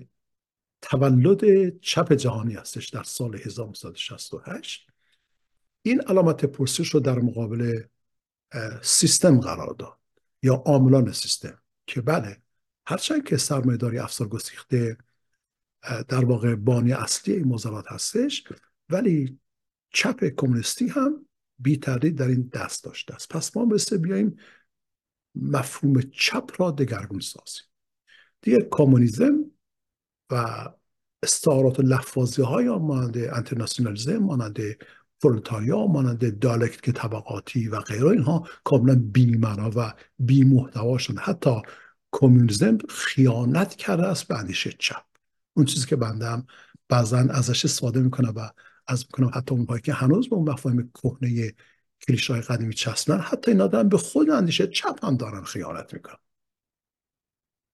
[0.82, 4.90] تولد چپ جهانی هستش در سال 1968
[5.82, 7.84] این علامت پرسش رو در مقابل
[8.82, 9.98] سیستم قرار داد
[10.44, 12.42] یا عاملان سیستم که بله
[12.88, 14.98] هرچند که سرمایه‌داری افسار گسیخته
[16.08, 18.44] در واقع بانی اصلی این موضوعات هستش
[18.90, 19.40] ولی
[19.90, 21.29] چپ کمونیستی هم
[21.60, 23.30] بی تردید در این دست داشته است.
[23.30, 24.38] پس ما بسته بیاییم
[25.36, 27.64] مفهوم چپ را دگرگون سازیم.
[28.42, 29.46] دیگه کمونیسم
[30.32, 30.66] و
[31.24, 34.60] استعارات لفاظی های مانند انترناسیونالیزم مانند
[35.22, 41.62] پرولتاریا مانند که طبقاتی و غیره اینها کاملا بیمنا و بی محتوا شده حتی
[42.12, 45.06] کمونیسم خیانت کرده است به اندیشه چپ.
[45.54, 46.48] اون چیزی که بندم
[46.90, 48.50] بعضا ازش استفاده می‌کنه و
[48.90, 51.54] از می‌کنم حتی اونهایی که هنوز به اون مفاهیم کهنه
[52.08, 56.18] کلیشه های قدیمی چسبن حتی این آدم به خود اندیشه چپ هم دارن خیانت می‌کنن.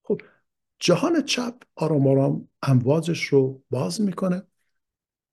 [0.04, 0.22] خب
[0.80, 4.44] جهان چپ آرام آرام امواجش رو باز می‌کنه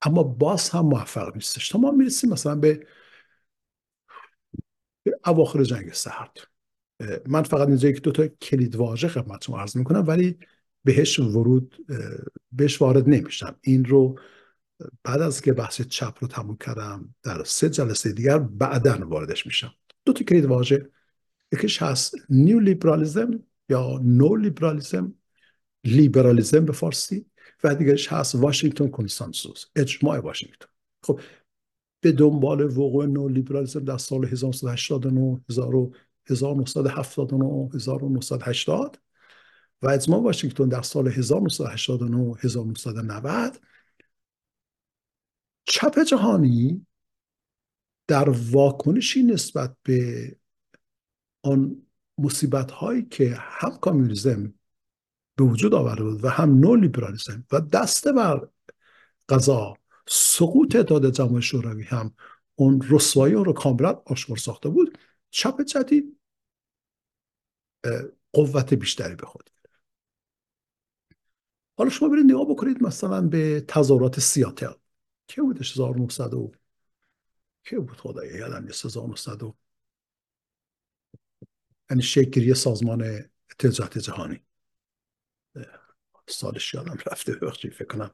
[0.03, 1.69] اما باز هم موفق نیستش.
[1.69, 2.87] تا ما می‌رسیم مثلا به
[5.27, 6.37] اواخر جنگ سرد.
[7.27, 10.39] من فقط اینجا یک دو تا کلید واژه خدمتتون عرض می‌کنم ولی
[10.85, 11.87] بهش ورود
[12.53, 13.57] بهش وارد نمیشم.
[13.61, 14.19] این رو
[15.05, 19.75] بعد از که بحث چپ رو تموم کردم در سه جلسه دیگر بعدا واردش میشم.
[20.05, 20.91] دو تا کلید واژه
[21.53, 23.31] یکیش هست neoliberalism
[23.69, 25.15] یا نو لیبرالیزم
[25.85, 27.27] لیبرالیزم به فارسی
[27.65, 30.67] و دیگرش هست Washington Consensus اجماع واشنگتن.
[31.03, 31.21] خب
[32.01, 35.41] به دنبال وقوع نو لیبرالیزم در سال 1989
[36.31, 38.99] 1979 1980
[39.83, 43.59] و اجماع واشنگتن در سال 1989 1990
[45.65, 46.87] چپ جهانی
[48.07, 50.37] در واکنشی نسبت به
[51.43, 51.83] آن
[52.19, 54.55] مصیبت هایی که هم کامیونیزم
[55.37, 58.49] به وجود آورده بود و هم نو لیبرالیسم و دسته بر
[59.29, 59.77] قضا
[60.09, 62.15] سقوط اتحاد جماهیر شوروی هم
[62.55, 64.99] اون رسوایی رو کاملا آشکار ساخته بود
[65.31, 66.19] چپ جدید
[68.33, 69.51] قوت بیشتری به خود
[71.77, 74.73] حالا شما برید نگاه بکنید مثلا به تظاهرات سیاتل.
[75.33, 76.53] که بودش 1900 و
[77.65, 79.57] که بود خدایا یادم نیست 1900 و
[81.91, 84.41] یعنی شکلی سازمان تجارت جهانی.
[86.29, 88.11] سالش یادم رفته ببخشید فکر کنم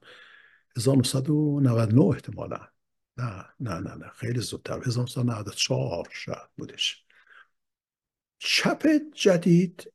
[0.76, 2.68] 1999 احتمالا.
[3.16, 4.82] نه نه نه نه خیلی زودتر.
[4.86, 7.04] 1994 شاید بودش.
[8.38, 9.92] چپ جدید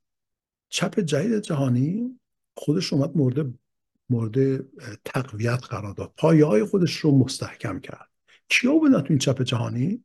[0.68, 2.20] چپ جدید جهانی
[2.56, 3.63] خودش اومد مورد
[4.10, 4.64] مورد
[5.04, 6.12] تقویت قرار داد.
[6.16, 8.08] پایه های خودش رو مستحکم کرد.
[8.48, 10.04] کیا بودن تو این چپ جهانی؟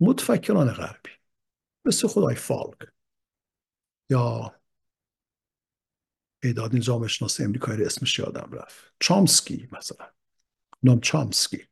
[0.00, 1.10] متفکران غربی.
[1.84, 2.78] مثل خدای فالک.
[4.10, 4.54] یا
[6.42, 8.94] اعداد جامعه شناس امریکایی رو اسمش یادم رفت.
[9.00, 10.06] چامسکی مثلا.
[10.82, 11.62] نام چامسکی.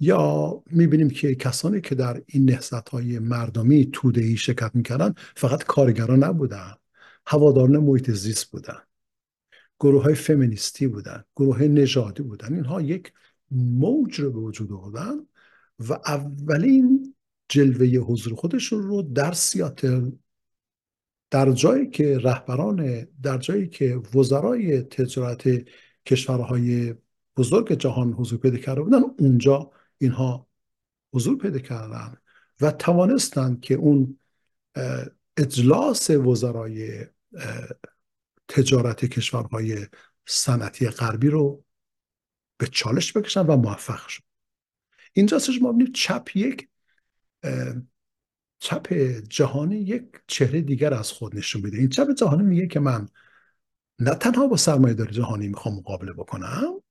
[0.00, 6.24] یا می‌بینیم که کسانی که در این نهضت های مردمی تودهی شرکت می‌کردن فقط کارگران
[6.24, 6.74] نبودن.
[7.26, 8.78] هواداران محیط زیست بودن.
[9.82, 12.54] گروه های فمینیستی بودن گروه نژادی بودن.
[12.54, 13.12] اینها یک
[13.50, 15.26] موج رو به وجود آوردن
[15.88, 17.14] و اولین
[17.48, 20.10] جلوه حضور خودشون رو در سیاتل
[21.30, 25.48] در جایی که رهبران در جایی که وزرای تجارت
[26.06, 26.94] کشورهای
[27.36, 30.46] بزرگ جهان حضور پیدا کرده بودن اونجا اینها
[31.14, 32.16] حضور پیدا کردن
[32.60, 34.18] و توانستند که اون
[35.36, 37.06] اجلاس وزرای
[38.52, 39.86] تجارت کشورهای
[40.26, 41.64] صنعتی غربی رو
[42.56, 44.22] به چالش بکشن و موفق شد
[45.12, 46.68] اینجا ما ببینید چپ یک
[48.58, 48.92] چپ
[49.28, 51.78] جهانی یک چهره دیگر از خود نشون میده.
[51.78, 53.08] این چپ جهانی میگه که من
[53.98, 56.82] نه تنها با سرمایه داری جهانی می‌خوام مقابله بکنم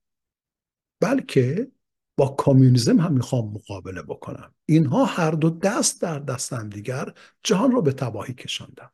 [0.99, 1.71] بلکه
[2.17, 4.53] با کامیونیزم هم می‌خوام مقابله بکنم.
[4.65, 8.89] اینها هر دو دست در دست هم دیگر جهان رو به تباهی کشاندن.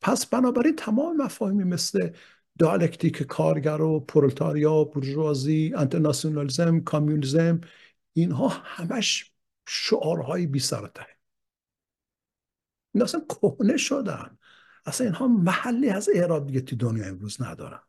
[0.00, 2.10] پس بنابراین تمام مفاهیمی مثل
[2.58, 7.60] دیالکتیک کارگر و پرولتاریا بورژوازی انترناسیونالیزم کامیونیزم
[8.12, 9.32] اینها همش
[9.68, 11.06] شعارهای بی سرته.
[12.94, 14.38] این اصلا کهنه شدن.
[14.86, 17.80] اصلا اینها محلی از اعراب دیگه تو دنیا امروز ندارن.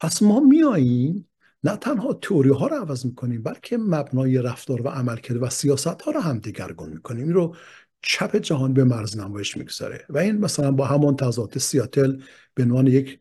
[0.00, 1.28] پس ما میاییم
[1.64, 6.02] نه تنها توری ها رو عوض می‌کنیم بلکه مبنای رفتار و عمل کرده و سیاست
[6.02, 7.24] ها رو هم دیگرگون می‌کنیم.
[7.24, 7.56] این رو
[8.02, 10.06] چپ جهان به مرز نمایش می‌گذاره.
[10.08, 12.20] و این مثلا با همان تضاد سیاتل
[12.54, 13.20] به عنوان یک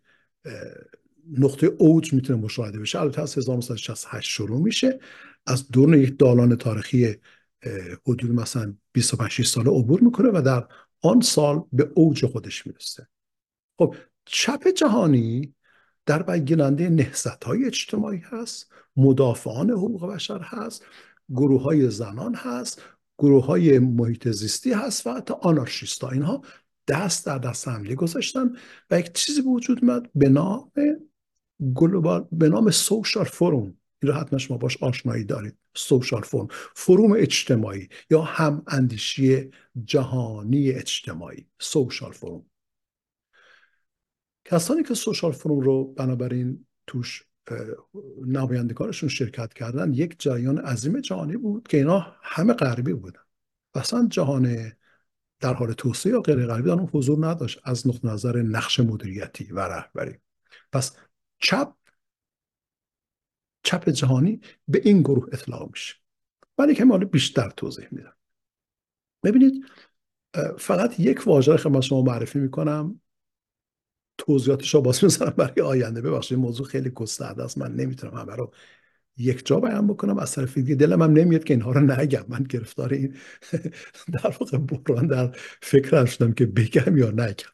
[1.37, 2.99] نقطه اوج می‌تونه مشاهده بشه.
[2.99, 4.99] البته از 1968 شروع میشه.
[5.45, 7.15] از دورن یک دالان تاریخی
[8.07, 10.67] حدود مثلا 25 ساله عبور می‌کنه و در
[11.01, 13.07] آن سال به اوج خودش می‌رسه.
[13.77, 15.53] خب چپ جهانی
[16.05, 20.85] در بگیرنده نهزت های اجتماعی هست مدافعان حقوق بشر هست
[21.29, 22.81] گروه های زنان هست
[23.17, 26.41] گروه های محیط زیستی هست و حتی آنارشیست ها اینها
[26.87, 28.55] دست در دست حمله گذاشتن
[28.91, 30.71] و یک چیزی به وجود اومد به نام
[31.75, 35.57] گلوبال به نام سوشال فروم این رو حتما شما باش آشنایی دارید.
[35.75, 39.51] سوشال فروم فروم اجتماعی یا هم اندیشی
[39.83, 41.47] جهانی اجتماعی.
[41.59, 42.45] سوشال فروم
[44.45, 47.23] کسانی که سوشال فروم رو بنابراین توش
[48.25, 53.21] نمایندگانشون شرکت کردن یک جریان عظیم جهانی بود که اینا همه غربی بودن.
[53.73, 54.73] اصلا جهان
[55.39, 57.59] در حال توسعه یا غیر غربی در اون حضور نداشت.
[57.63, 60.17] از نقطه نظر نقش مدیریتی و رهبری.
[60.71, 60.95] پس
[61.39, 61.73] چپ
[63.63, 65.95] چپ جهانی به این گروه اطلاق میشه.
[66.57, 68.13] من یک حالا بیشتر توضیح میدم.
[69.23, 69.65] ببینید
[70.57, 73.01] فقط یک واژه خدمت شما معرفی می‌کنم.
[74.17, 76.01] توضیحاتش رو باز می‌ذارم برای آینده.
[76.01, 77.57] ببخشید موضوع خیلی گسترده است.
[77.57, 78.53] من نمی‌تونم همه رو
[79.17, 80.17] یک جا بیان بکنم.
[80.17, 82.25] از طرف دیگه دلم هم نمیاد که اینها رو نگم.
[82.27, 83.15] من گرفتار این
[84.23, 87.51] در واقع بحران در فکر شدم که بگم یا نگم.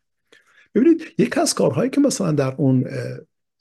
[0.76, 2.86] ببینید یک از کارهایی که مثلا در اون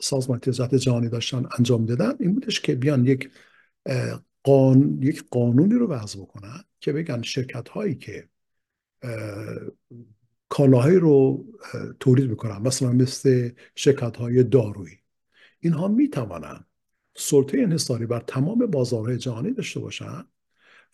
[0.01, 3.31] سازمان تجارت جهانی داشتن انجام دادن این بودش که بیان یک
[4.43, 4.99] قان...
[5.03, 8.29] یک قانونی رو وضع بکنن که بگن شرکت هایی که
[10.53, 11.47] کالاهایی رو
[12.01, 12.59] تولید می‌کنن.
[12.59, 14.99] مثلا مثل شرکت های دارویی.
[15.61, 16.67] اینها می‌توانند
[17.17, 20.25] سلطه انحصاری بر تمام بازارهای جهانی داشته باشن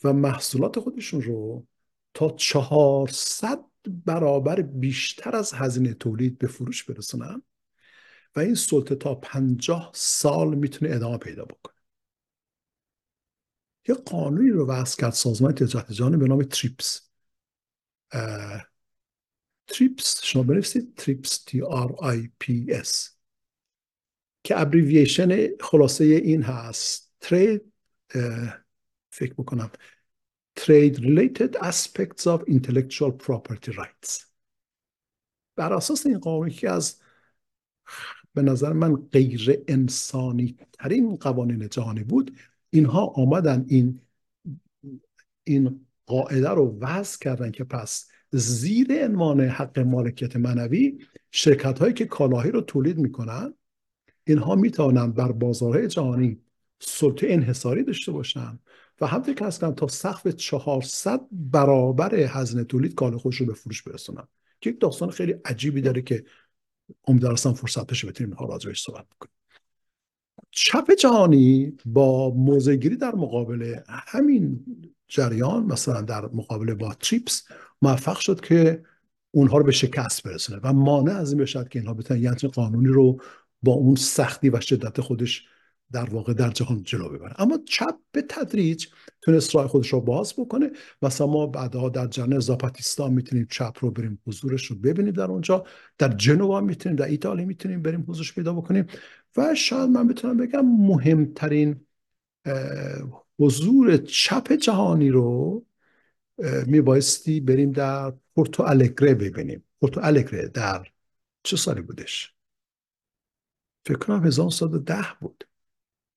[0.05, 1.67] و محصولات خودشون رو
[2.15, 3.65] تا 400
[4.07, 7.43] برابر بیشتر از هزینه تولید به فروش برسونن
[8.37, 11.75] و این سلطه تا 50 سال می‌تونه ادامه پیدا بکنه.
[13.89, 17.11] یه قانونی رو وضع کرد سازمان تجارت جهانی به نام TRIPS.
[19.69, 23.19] TRIPS شما بنویسید TRIPS T R I P S
[24.45, 27.13] که abbreviation خلاصه این هست.
[27.21, 27.73] trade
[29.11, 29.71] فکر بکنم
[30.61, 34.25] Trade Related Aspects of Intellectual Property Rights.
[35.57, 37.01] بر اساس این قانون که از
[38.35, 42.37] به نظر من غیر انسانی ترین قوانین جهانی بود.
[42.71, 44.01] اینها آمدن این
[45.45, 50.99] این قاعده رو وضع کردن که پس زیر عنوان حق مالکیت منوی
[51.31, 53.55] شرکت هایی که کالاهایی رو تولید می‌کنن
[54.25, 56.41] اینها می‌توانند بر بازارهای جهانی
[56.81, 58.61] سلطه انحصاری داشته باشند
[59.01, 63.83] و همطور که هستن تا سقف 400 برابر هزینه تولید کالا خودش رو به فروش
[63.83, 64.29] برسونن
[64.61, 66.25] که یک داستان خیلی عجیبی داره که
[67.07, 69.35] امیدوارم فرصت بشه بتونیم اینها راجعش صحبت بکنیم.
[70.51, 74.65] چپ جهانی با موزگیری در مقابل همین
[75.09, 77.43] جریان مثلا در مقابله با تریپس
[77.83, 78.83] موفق شد که
[79.31, 82.89] اونها رو به شکست برسونه و مانع از این بشد که اینها بتونن یه قانونی
[82.89, 83.21] رو
[83.63, 85.45] با اون سختی و شدت خودش
[85.93, 87.41] در واقع در جهان جلو ببره.
[87.41, 88.87] اما چپ به تدریج
[89.23, 90.71] تونست راه خودش رو باز بکنه.
[91.03, 95.65] مثلا ما بعدها در جنه زاپاتیستا می‌تونیم چپ رو بریم حضورش رو ببینیم در اونجا.
[95.99, 98.87] در جنوا می‌تونیم در ایتالیا می‌تونیم بریم حضورش پیدا بکنیم.
[99.37, 101.81] و شاید من بتونم بگم مهمترین
[103.39, 105.65] حضور چپ جهانی رو
[106.67, 109.65] میبایستی بریم در پورتو الگره ببینیم.
[109.81, 110.87] پورتو الگره در
[111.43, 112.35] چه سالی بودش؟
[113.87, 115.49] فکر کنم 1910 بود.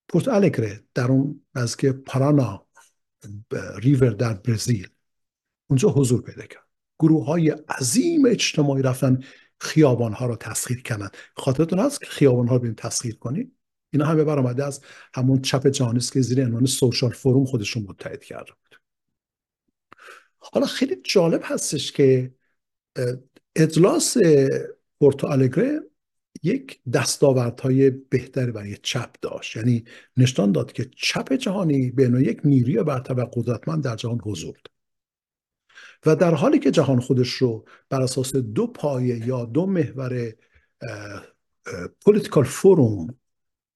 [0.08, 2.68] پورتو الگره در اون نزدیک پارانا
[3.76, 4.90] ریور در برزیل.
[5.68, 6.68] اونجا حضور پیدا کرد.
[7.00, 9.24] گروه های عظیم اجتماعی رفتن
[9.60, 11.10] خیابان ها رو تسخیر کردن.
[11.36, 13.56] خاطرتون هست که خیابان ها رو بیم تسخیر کنید
[13.94, 14.82] اینا همه برآمده از
[15.14, 18.82] همون چپ جهانی که زیر عنوان سوشال فروم خودشون متحد کرده بود.
[20.38, 22.34] حالا خیلی جالب هستش که
[23.56, 24.18] اجلاس
[25.00, 25.82] پورتو الگره
[26.44, 29.56] یک دستاوردهای بهتری برای چپ داشت.
[29.56, 29.84] یعنی
[30.18, 34.58] نشان داد که چپ جهانی به یک نیروی برتر و قدرتمند در جهان حضور
[36.06, 40.34] و در حالی که جهان خودش رو بر اساس دو پایه یا دو محور
[42.06, 43.21] political forum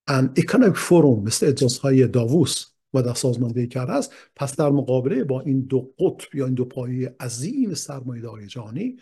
[0.08, 4.14] and economic forum مثل اجلاس های داووس و در سازماندهی کرده است.
[4.36, 8.97] پس در مقابله با این دو قطب یا این دو پایه عظیم سرمایه‌داری جهانی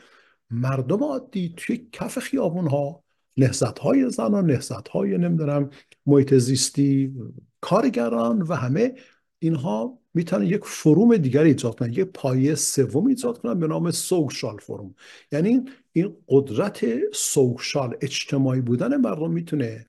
[0.51, 3.03] مردم عادی توی کف خیابون ها
[3.37, 5.69] نهضت های زنان نهضت های نمی‌دونم
[6.05, 7.13] محیط زیستی
[7.61, 8.93] کارگران و همه
[9.39, 14.57] اینها می‌تونن یک فروم دیگری ایجاد کنن یک پایه سوم ایجاد کنن به نام سوشال
[14.57, 14.95] فروم.
[15.31, 19.85] یعنی این قدرت سوشال اجتماعی بودن مردم می‌تونه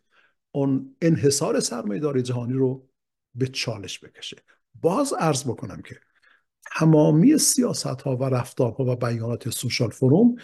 [0.55, 2.89] اون انحصار سرمایه‌داری جهانی رو
[3.35, 4.37] به چالش بکشه.
[4.81, 6.01] باز عرض بکنم که
[6.77, 10.37] تمامی سیاست ها و رفتارها و بیانات سوشال فروم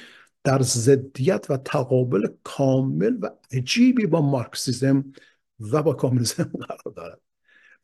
[0.45, 5.13] در ضدیت و تقابل کامل و عجیبی با مارکسیزم
[5.61, 7.21] و با کامونیسم قرار دارد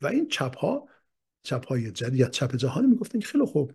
[0.01, 0.87] و این چپ ها
[1.43, 3.71] چپ های جدید چپ جهانی می‌گفتن که خیلی خوب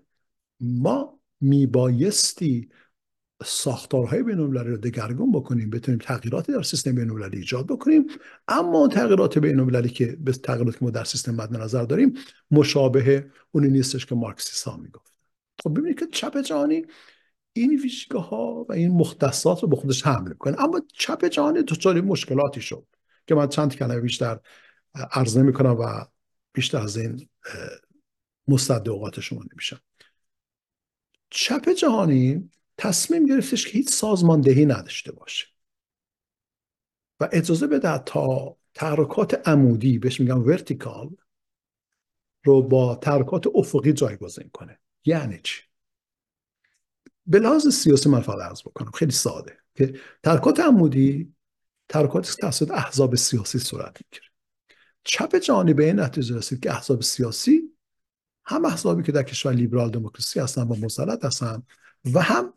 [0.61, 2.69] ما میبایستی
[3.45, 8.07] ساختارهای بین رو دگرگون بکنیم بتونیم تغییراتی در سیستم بین ایجاد بکنیم.
[8.49, 12.15] اما تغییرات بین که به تغییراتی که ما در سیستم مد نظر داریم
[12.51, 15.13] مشابه اونی نیستش که مارکسیست ها می‌گفت.
[15.63, 16.87] خب ببینید که چپ جهانی
[17.53, 20.61] این ویژگاه ها و این مختصات رو به خودش حمل می‌کنه.
[20.61, 22.87] اما چپ جهانی دچار مشکلاتی شد
[23.27, 24.41] که من چند کلمه بیشتر
[24.95, 26.05] عرض می‌کنم و
[26.53, 27.29] بیشتر از این
[28.49, 29.81] مستد اوقات شما نمیشم.
[31.31, 32.51] چپ جهانی
[32.83, 35.47] تصمیم گرفتش که هیچ سازماندهی نداشته باشه.
[37.21, 41.11] و اجازه بده تا تحرکات عمودی بهش میگم ورتیکال
[42.45, 44.79] رو با تحرکات افقی جایگزین کنه.
[45.05, 45.63] یعنی چی؟
[47.27, 51.35] به لحاظ سیاسی من فقط عرض بکنم خیلی ساده که تحرکات عمودی
[51.89, 52.09] که
[52.41, 54.27] توسط احزاب سیاسی صورت می‌گیره.
[55.05, 57.63] چپ جهانی به این نتیجه رسید که احزاب سیاسی
[58.45, 61.63] هم احزابی که در کشور لیبرال دموکراسی هستن و مسلط هستن
[62.13, 62.55] و هم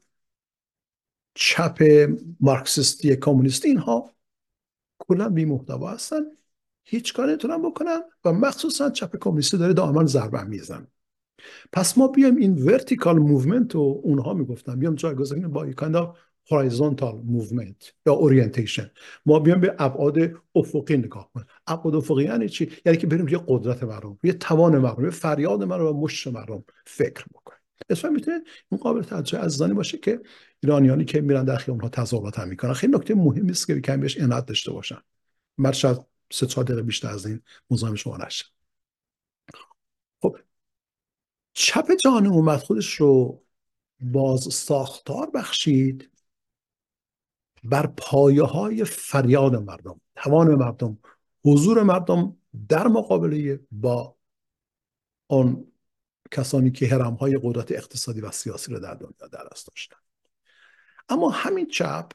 [1.36, 2.08] چپ
[2.40, 4.16] مارکسیستی کمونیستی اینها
[4.98, 6.22] کلا بی محتوا هستن.
[6.84, 10.88] هیچ کاری نتونن بکنن و مخصوصا چپ کمونیستی داره دائما ضربه میزن
[11.72, 15.78] پس ما بیایم این vertical movement رو اونها می‌گفتن بیام جایگزین با یک
[16.52, 18.92] horizontal movement یا orientation
[19.26, 20.18] ما بیام به ابعاد
[20.56, 21.46] افقی نگاه کنیم.
[21.68, 25.64] ابعاد افقی یعنی چی؟ یعنی که بریم یه قدرت مردم یه توان مردم یه فریاد
[25.64, 27.60] مردم و مشت مردم فکر بکنیم.
[27.90, 28.40] اصلا می‌تونه
[28.72, 30.22] این قابل توجه عزیزانی باشه که
[30.64, 32.74] ایرانیانی که میرن در خیابون ها تظاهرات هم می‌کنن.
[32.74, 34.98] خیلی نکته مهمی است که کمی بهش عنایت داشته باشن.
[35.58, 35.98] من شاید
[36.32, 38.46] سه چهار دقیقه بیشتر از این مزاحم شما نشه
[40.22, 40.38] خب
[41.54, 43.44] چپ جهان اومد خودش رو
[44.00, 46.12] باز ساختار بخشید
[47.64, 50.98] بر پایه های فریاد مردم توان مردم
[51.46, 52.38] حضور مردم
[52.70, 54.16] در مقابله با
[55.28, 55.68] آن
[56.32, 59.98] کسانی که هرم های قدرت اقتصادی و سیاسی رو در دنیا در داشتن.
[61.10, 62.12] اما همین چپ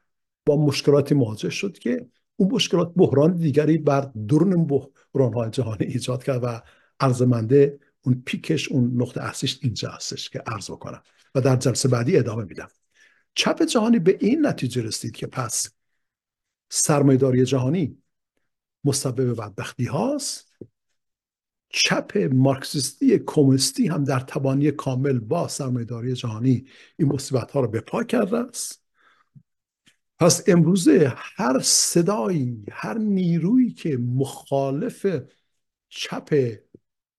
[0.46, 2.06] با مشکلاتی مواجه شد که
[2.36, 6.62] اون مشکلات بحران دیگری بر درون بحران های جهانی ایجاد کرد و
[7.00, 11.02] ارزمنده اون پیکش اون نقطه اصلیش اینجا هستش که عرض بکنم
[11.34, 12.68] و در جلسه بعدی ادامه میدم.
[13.34, 15.70] چپ جهانی به این نتیجه رسید که پس
[16.70, 17.98] سرمایداری جهانی
[18.84, 20.49] مسبب بدبختی هاست
[21.70, 26.66] چپ مارکسیستی کمونیستی هم در تبانی کامل با سرمایداری جهانی
[26.96, 28.82] این مصیبت ها رو به پا کرده است.
[30.18, 35.06] پس امروزه هر صدایی هر نیرویی که مخالف
[35.88, 36.54] چپ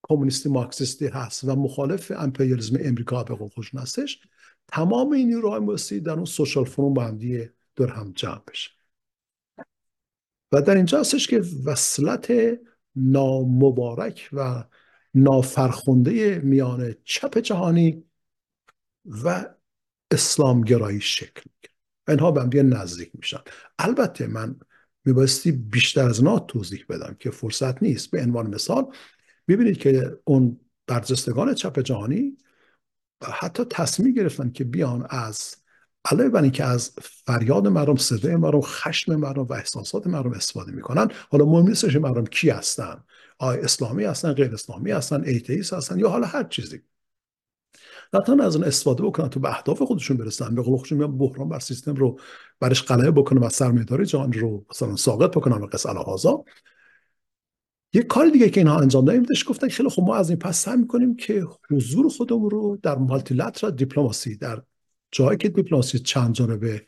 [0.03, 4.19] کمونیستی مارکسیستی هست و مخالف امپریالیسم امریکا به قول خودشون هستش
[4.67, 8.69] تمام این نیروهای موسیقی در اون سوشال فروم با هم دیگه دور هم جمع بشه.
[10.51, 12.31] و در اینجا هستش که وصلت
[12.95, 14.63] نامبارک و
[15.13, 18.03] نافرخونده میان چپ جهانی
[19.05, 19.45] و
[20.11, 21.73] اسلامگرایی شکل می‌گیره.
[22.07, 23.39] اینها به هم نزدیک میشن.
[23.79, 24.59] البته من
[25.05, 28.11] میبایستی بیشتر از اینا توضیح بدم که فرصت نیست.
[28.11, 28.85] به عنوان مثال
[29.47, 32.37] می‌بینید که اون برجستگان چپ جهانی
[33.23, 35.55] حتی تصمیم گرفتن که بیان از
[36.05, 41.07] علاوه بر اینکه از فریاد مردم صدای مردم خشم مردم و احساسات مردم استفاده می‌کنن
[41.29, 43.03] حالا مهم نیستش مردم کی هستن.
[43.37, 46.81] آیا اسلامی هستن غیر اسلامی هستن ایتئیست هستن یا حالا هر چیزی.
[48.13, 50.55] نتونن از اون استفاده بکنن تو به اهداف خودشون برسن.
[50.55, 52.19] به خودشون بحران بر سیستم رو
[52.59, 56.43] برش غلبه بکنن و سرمایه‌داری جهان رو مثلا ساقط بکنن و قصه هازا
[57.93, 60.57] یه کار دیگه که اینها انجام دادن بهش گفتن خیلی خب ما از این پس
[60.57, 63.41] سعی می‌کنیم که حضور خودمون رو در مالتی
[63.75, 64.63] دیپلماسی در
[65.11, 66.85] جایی که دیپلماسی چند جانبه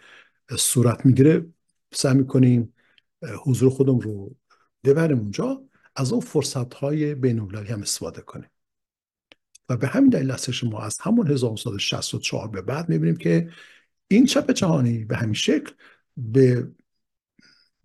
[0.58, 1.46] صورت می‌گیره
[1.94, 2.74] سعی می‌کنیم
[3.44, 4.36] حضور خودمون رو
[4.84, 5.64] ببریم اونجا
[5.96, 8.50] از اون فرصت های بین هم استفاده کنیم.
[9.70, 13.50] و به همین دلیل هستش ما از همون 1964 به بعد می‌بینیم که
[14.08, 15.72] این چپ جهانی به همین شکل
[16.18, 16.68] به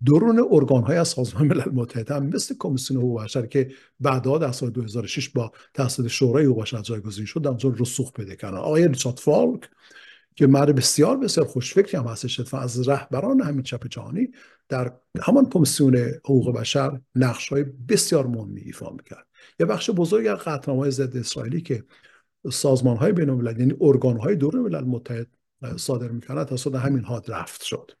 [0.05, 4.51] درون ارگان های از سازمان ملل متحد هم مثل کمیسیون حقوق بشر که بعدها در
[4.51, 8.57] سال 2006 با توسط شورای حقوق بشر جایگزین شد در اونجا رسوخ پیدا کردن.
[8.57, 9.69] آقای ریچارد فالک
[10.35, 14.31] که مرد بسیار بسیار خوشفکری هم هستش و از رهبران همین چپ جهانی
[14.69, 19.27] در همان کمیسیون حقوق بشر نقش های بسیار مهمی ایفا می‌کرد.
[19.59, 21.83] یه بخش بزرگ از های ضد اسرائیلی که
[22.51, 25.27] سازمان های بین الملل یعنی ارگان های دور ملل متحد
[25.77, 27.91] صادر می‌کردن توسط همین ها رفت شد.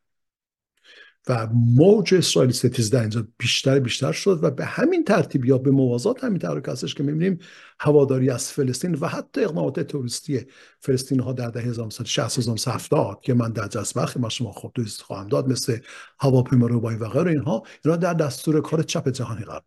[1.29, 5.71] و موج اسرائیل ستیز در اینجا بیشتر بیشتر شد و به همین ترتیب یا به
[5.71, 7.39] موازات همین تحرک هستش که می‌بینیم
[7.79, 10.45] هواداری از فلسطین و حتی اقدامات توریستی
[10.79, 15.27] فلسطین ها در دهه 1960 که من در جلسه برخی ما شما خب دوست خواهم
[15.27, 15.77] داد مثل
[16.19, 19.63] هواپیما روبایی و غیر اینها اینا در دستور کار چپ جهانی قرار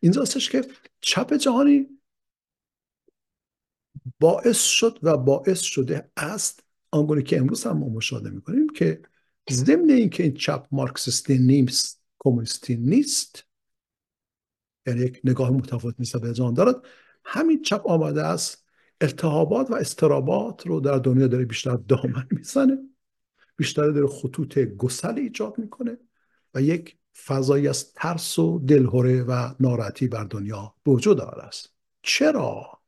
[0.00, 0.64] اینجا هستش که
[1.00, 1.86] چپ جهانی
[4.20, 9.02] باعث شد و باعث شده است آنگونه که امروز هم ما مشاهده می‌کنیم که
[9.50, 13.44] ضمن اینکه این چپ مارکسیستی نیست کمونیستی نیست
[14.86, 16.76] یعنی یک نگاه متفاوت نیست به جان دارد
[17.24, 18.66] همین چپ آمده است
[19.00, 22.78] التهابات و استرابات رو در دنیا داره بیشتر دامن می‌زنه
[23.56, 25.98] بیشتر داره خطوط گسل ایجاد می‌کنه
[26.54, 32.82] و یک فضایی از ترس و دلهوره و ناراحتی بر دنیا به وجود است چرا؟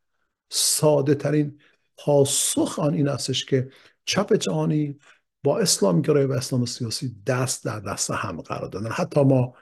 [0.51, 1.61] ساده ترین
[1.97, 3.71] پاسخ آن این استش که
[4.05, 4.99] چپ جهانی
[5.45, 8.91] با اسلام گرای و اسلام سیاسی دست در دست هم قرار دادن.
[8.91, 9.55] حتی ما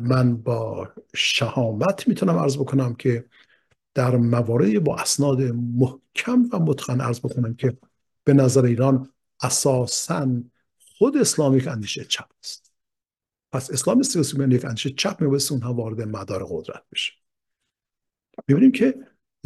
[0.00, 3.24] من با شهامت می‌تونم عرض بکنم که
[3.94, 7.76] در مواردی با اسناد محکم و متقن عرض بکنم که
[8.24, 9.12] به نظر ایران
[9.42, 10.42] اساسا
[10.98, 12.72] خود اسلام یک اندیشه چپ است.
[13.52, 17.12] پس اسلام سیاسی به یک اندیشه چپ میبایست اونها وارد مدار قدرت بشه.
[18.48, 18.94] می‌بینیم که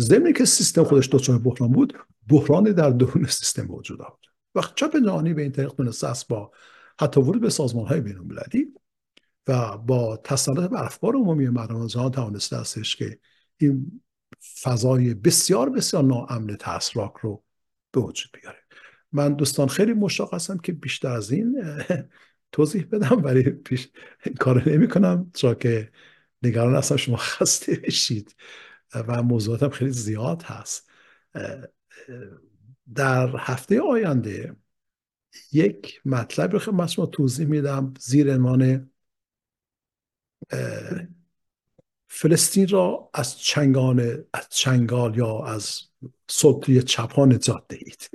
[0.01, 1.99] ضمن که سیستم خودش دچار بحران بود
[2.29, 6.53] بحران در درون سیستم وجود آورد وقت چپ جهانی به این طریق تونسته است با
[7.01, 8.75] حتی ورود به سازمان های بین
[9.49, 13.19] و با تسلط بر افکار عمومی مردم جهان توانسته استش که
[13.57, 14.03] این
[14.63, 17.45] فضای بسیار بسیار ناامن تسراک رو
[17.93, 18.59] به وجود بیاره.
[19.13, 21.63] من دوستان خیلی مشتاق هستم که بیشتر از این
[22.53, 23.89] توضیح بدم ولی پیش
[24.41, 25.93] کار نمی کنم چرا که
[26.43, 28.35] نگران هستم شما خسته بشید.
[28.95, 30.91] و موضوعاتم خیلی زیاد هست.
[32.95, 34.57] در هفته آینده
[35.53, 37.95] یک مطلب رو خیلی شما توضیح میدم.
[37.99, 38.91] زیر عنوان
[42.09, 45.81] فلسطین را از چنگان از چنگال یا از
[46.29, 48.11] سلطه چپان نجات دهید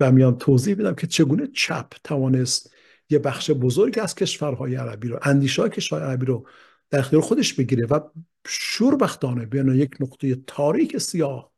[0.00, 2.70] و میام توضیح بدم که چگونه چپ توانست
[3.10, 6.48] یه بخش بزرگ از کشورهای عربی رو اندیشه های کشورهای عربی رو
[6.90, 8.00] در اختیار خودش بگیره و
[8.46, 11.52] شوربختانه بین یک نقطه تاریک سیاه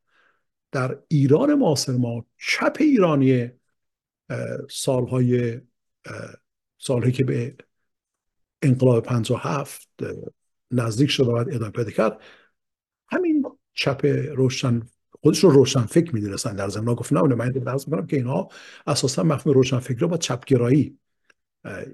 [0.72, 3.50] در ایران معاصر ما چپ ایرانی
[4.70, 5.60] سالهای
[6.78, 7.56] سالهایی که به
[8.62, 9.88] انقلاب 57
[10.70, 12.20] نزدیک شد بعد ادامه پیدا کرد
[13.08, 14.04] همین چپ
[14.34, 14.82] روشن
[15.22, 18.48] خودش رو روشن فکر می‌دونستن در زمان گفت نه من درس می‌کنم که اینها
[18.86, 20.98] اساسا مفهوم روشن فکر با چپگرایی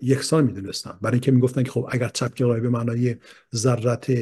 [0.03, 0.99] یکسان می‌دونستن.
[1.03, 3.17] برای اینکه می‌گفتن که خب اگر چپگرایی به معنای
[3.55, 4.13] ذرت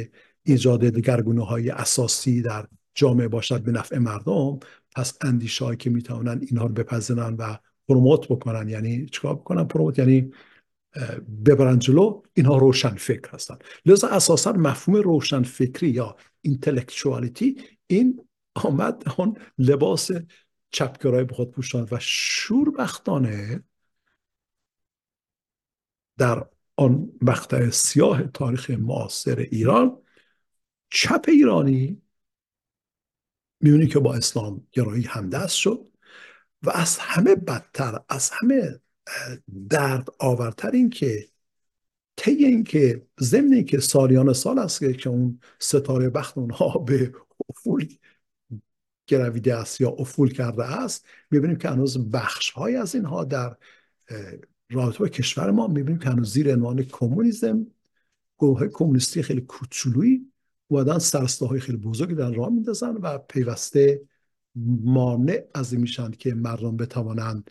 [0.42, 4.59] ایجاد دگرگونه های اساسی در جامعه باشد به نفع مردم
[4.97, 7.57] پس اندیشه که می‌تونن اینها رو بپذیرن و
[7.88, 10.32] پروموت بکنن یعنی چیکار بکنن پروموت یعنی
[11.47, 13.59] ببرن جلو اینها روشن فکر هستن.
[13.86, 20.11] لذا اساسا مفهوم روشن فکری یا اینتלکچوالیتی این آمد اون لباس
[20.70, 23.62] چپگرای به خود پوشاند و شوربختانه
[26.18, 29.99] در آن مقطع سیاه تاریخ معاصر ایران
[30.90, 32.03] چپ ایرانی
[33.62, 35.88] میونی که با اسلام گرایی همدست شد
[36.62, 38.80] و از همه بدتر از همه
[39.68, 41.28] درد آورتر این که
[42.16, 47.12] طی این که ضمن که سالیان سال است که اون ستاره بخت اونها به
[47.48, 47.88] افول
[49.06, 53.56] گرویده است یا افول کرده است می‌بینیم که هنوز بخش های از اینها در
[54.70, 57.66] رابطه با کشور ما می‌بینیم که هنوز زیر عنوان کمونیسم
[58.38, 60.32] گروه کمونیستی خیلی کوچولویی
[60.73, 64.03] اومدن سرسته های خیلی بزرگی در راه میندازن و پیوسته
[64.85, 67.51] مانع از این میشن که مردم بتوانند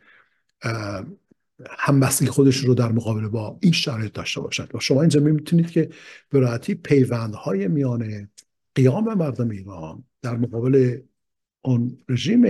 [1.70, 5.90] همبستگی خودش رو در مقابل با این شرایط داشته باشند و شما اینجا می‌تونید که
[6.30, 8.30] به راحتی پیوندهای میان
[8.76, 11.02] قیام مردم ایران در مقابل
[11.62, 12.46] اون رژیم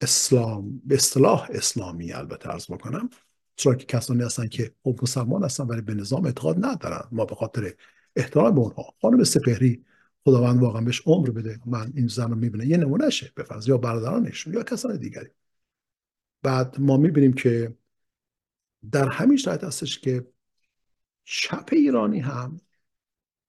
[0.00, 3.10] اسلام به اصطلاح اسلامی البته ارز بکنم
[3.56, 7.08] چرا که کسانی هستن که خب مسلمان هستن ولی به نظام اعتقاد ندارن.
[7.12, 7.74] ما به خاطر
[8.18, 8.94] احترام به اونها.
[9.02, 9.84] خانم سپهری
[10.24, 11.60] خداوند واقعا بهش عمر بده.
[11.66, 15.28] من این زن رو می‌بینه یه نمونهشه به فرض یا برادرانشون یا کسان دیگری.
[16.42, 17.74] بعد ما می‌بینیم که
[18.92, 20.26] در همین شرایط هستش که
[21.24, 22.60] چپ ایرانی هم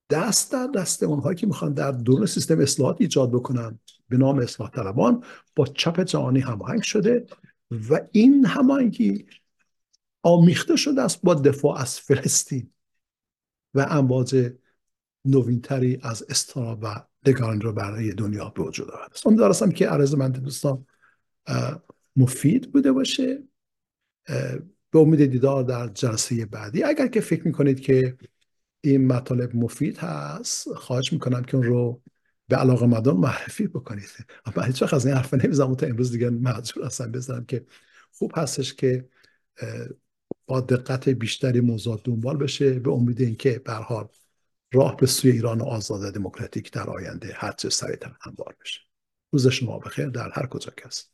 [0.10, 4.70] دست در دست اونهایی که می‌خوان در دوران سیستم اصلاحات ایجاد بکنن به نام اصلاح
[4.70, 5.24] طلبان
[5.56, 7.26] با چپ جهانی هماهنگ شده
[7.90, 9.26] و این هماهنگی
[10.24, 12.72] آمیخته شده است با دفاع از فلسطین.
[13.74, 14.52] و امواج
[15.26, 19.28] نوینتری از استراب و نگرانی رو برای دنیا به وجود آورده است.
[19.28, 20.86] امیدوارم که عرض من دوستان
[22.16, 23.44] مفید بوده باشه.
[24.92, 26.84] به امید دیدار در جلسه بعدی.
[26.84, 28.18] اگر که فکر می‌کنید که
[28.82, 32.02] این مطالب مفید هست خواهش می‌کنم که اون رو
[32.48, 34.10] به علاقه مدان معرفی بکنید.
[34.46, 37.66] اما هیچ از این حرف نمی‌زنم؟ تا امروز دیگه معذور هستم بزنم که
[38.12, 39.10] خوب هستش که
[40.50, 44.08] با دقت بیشتری موضوع دنبال بشه به امید اینکه به حال
[44.74, 48.80] راه به سوی ایران آزاد دموکراتیک در آینده هرچه سریعتر هموار بشه.
[49.32, 51.12] روز شما بخیر در هر کجا که هست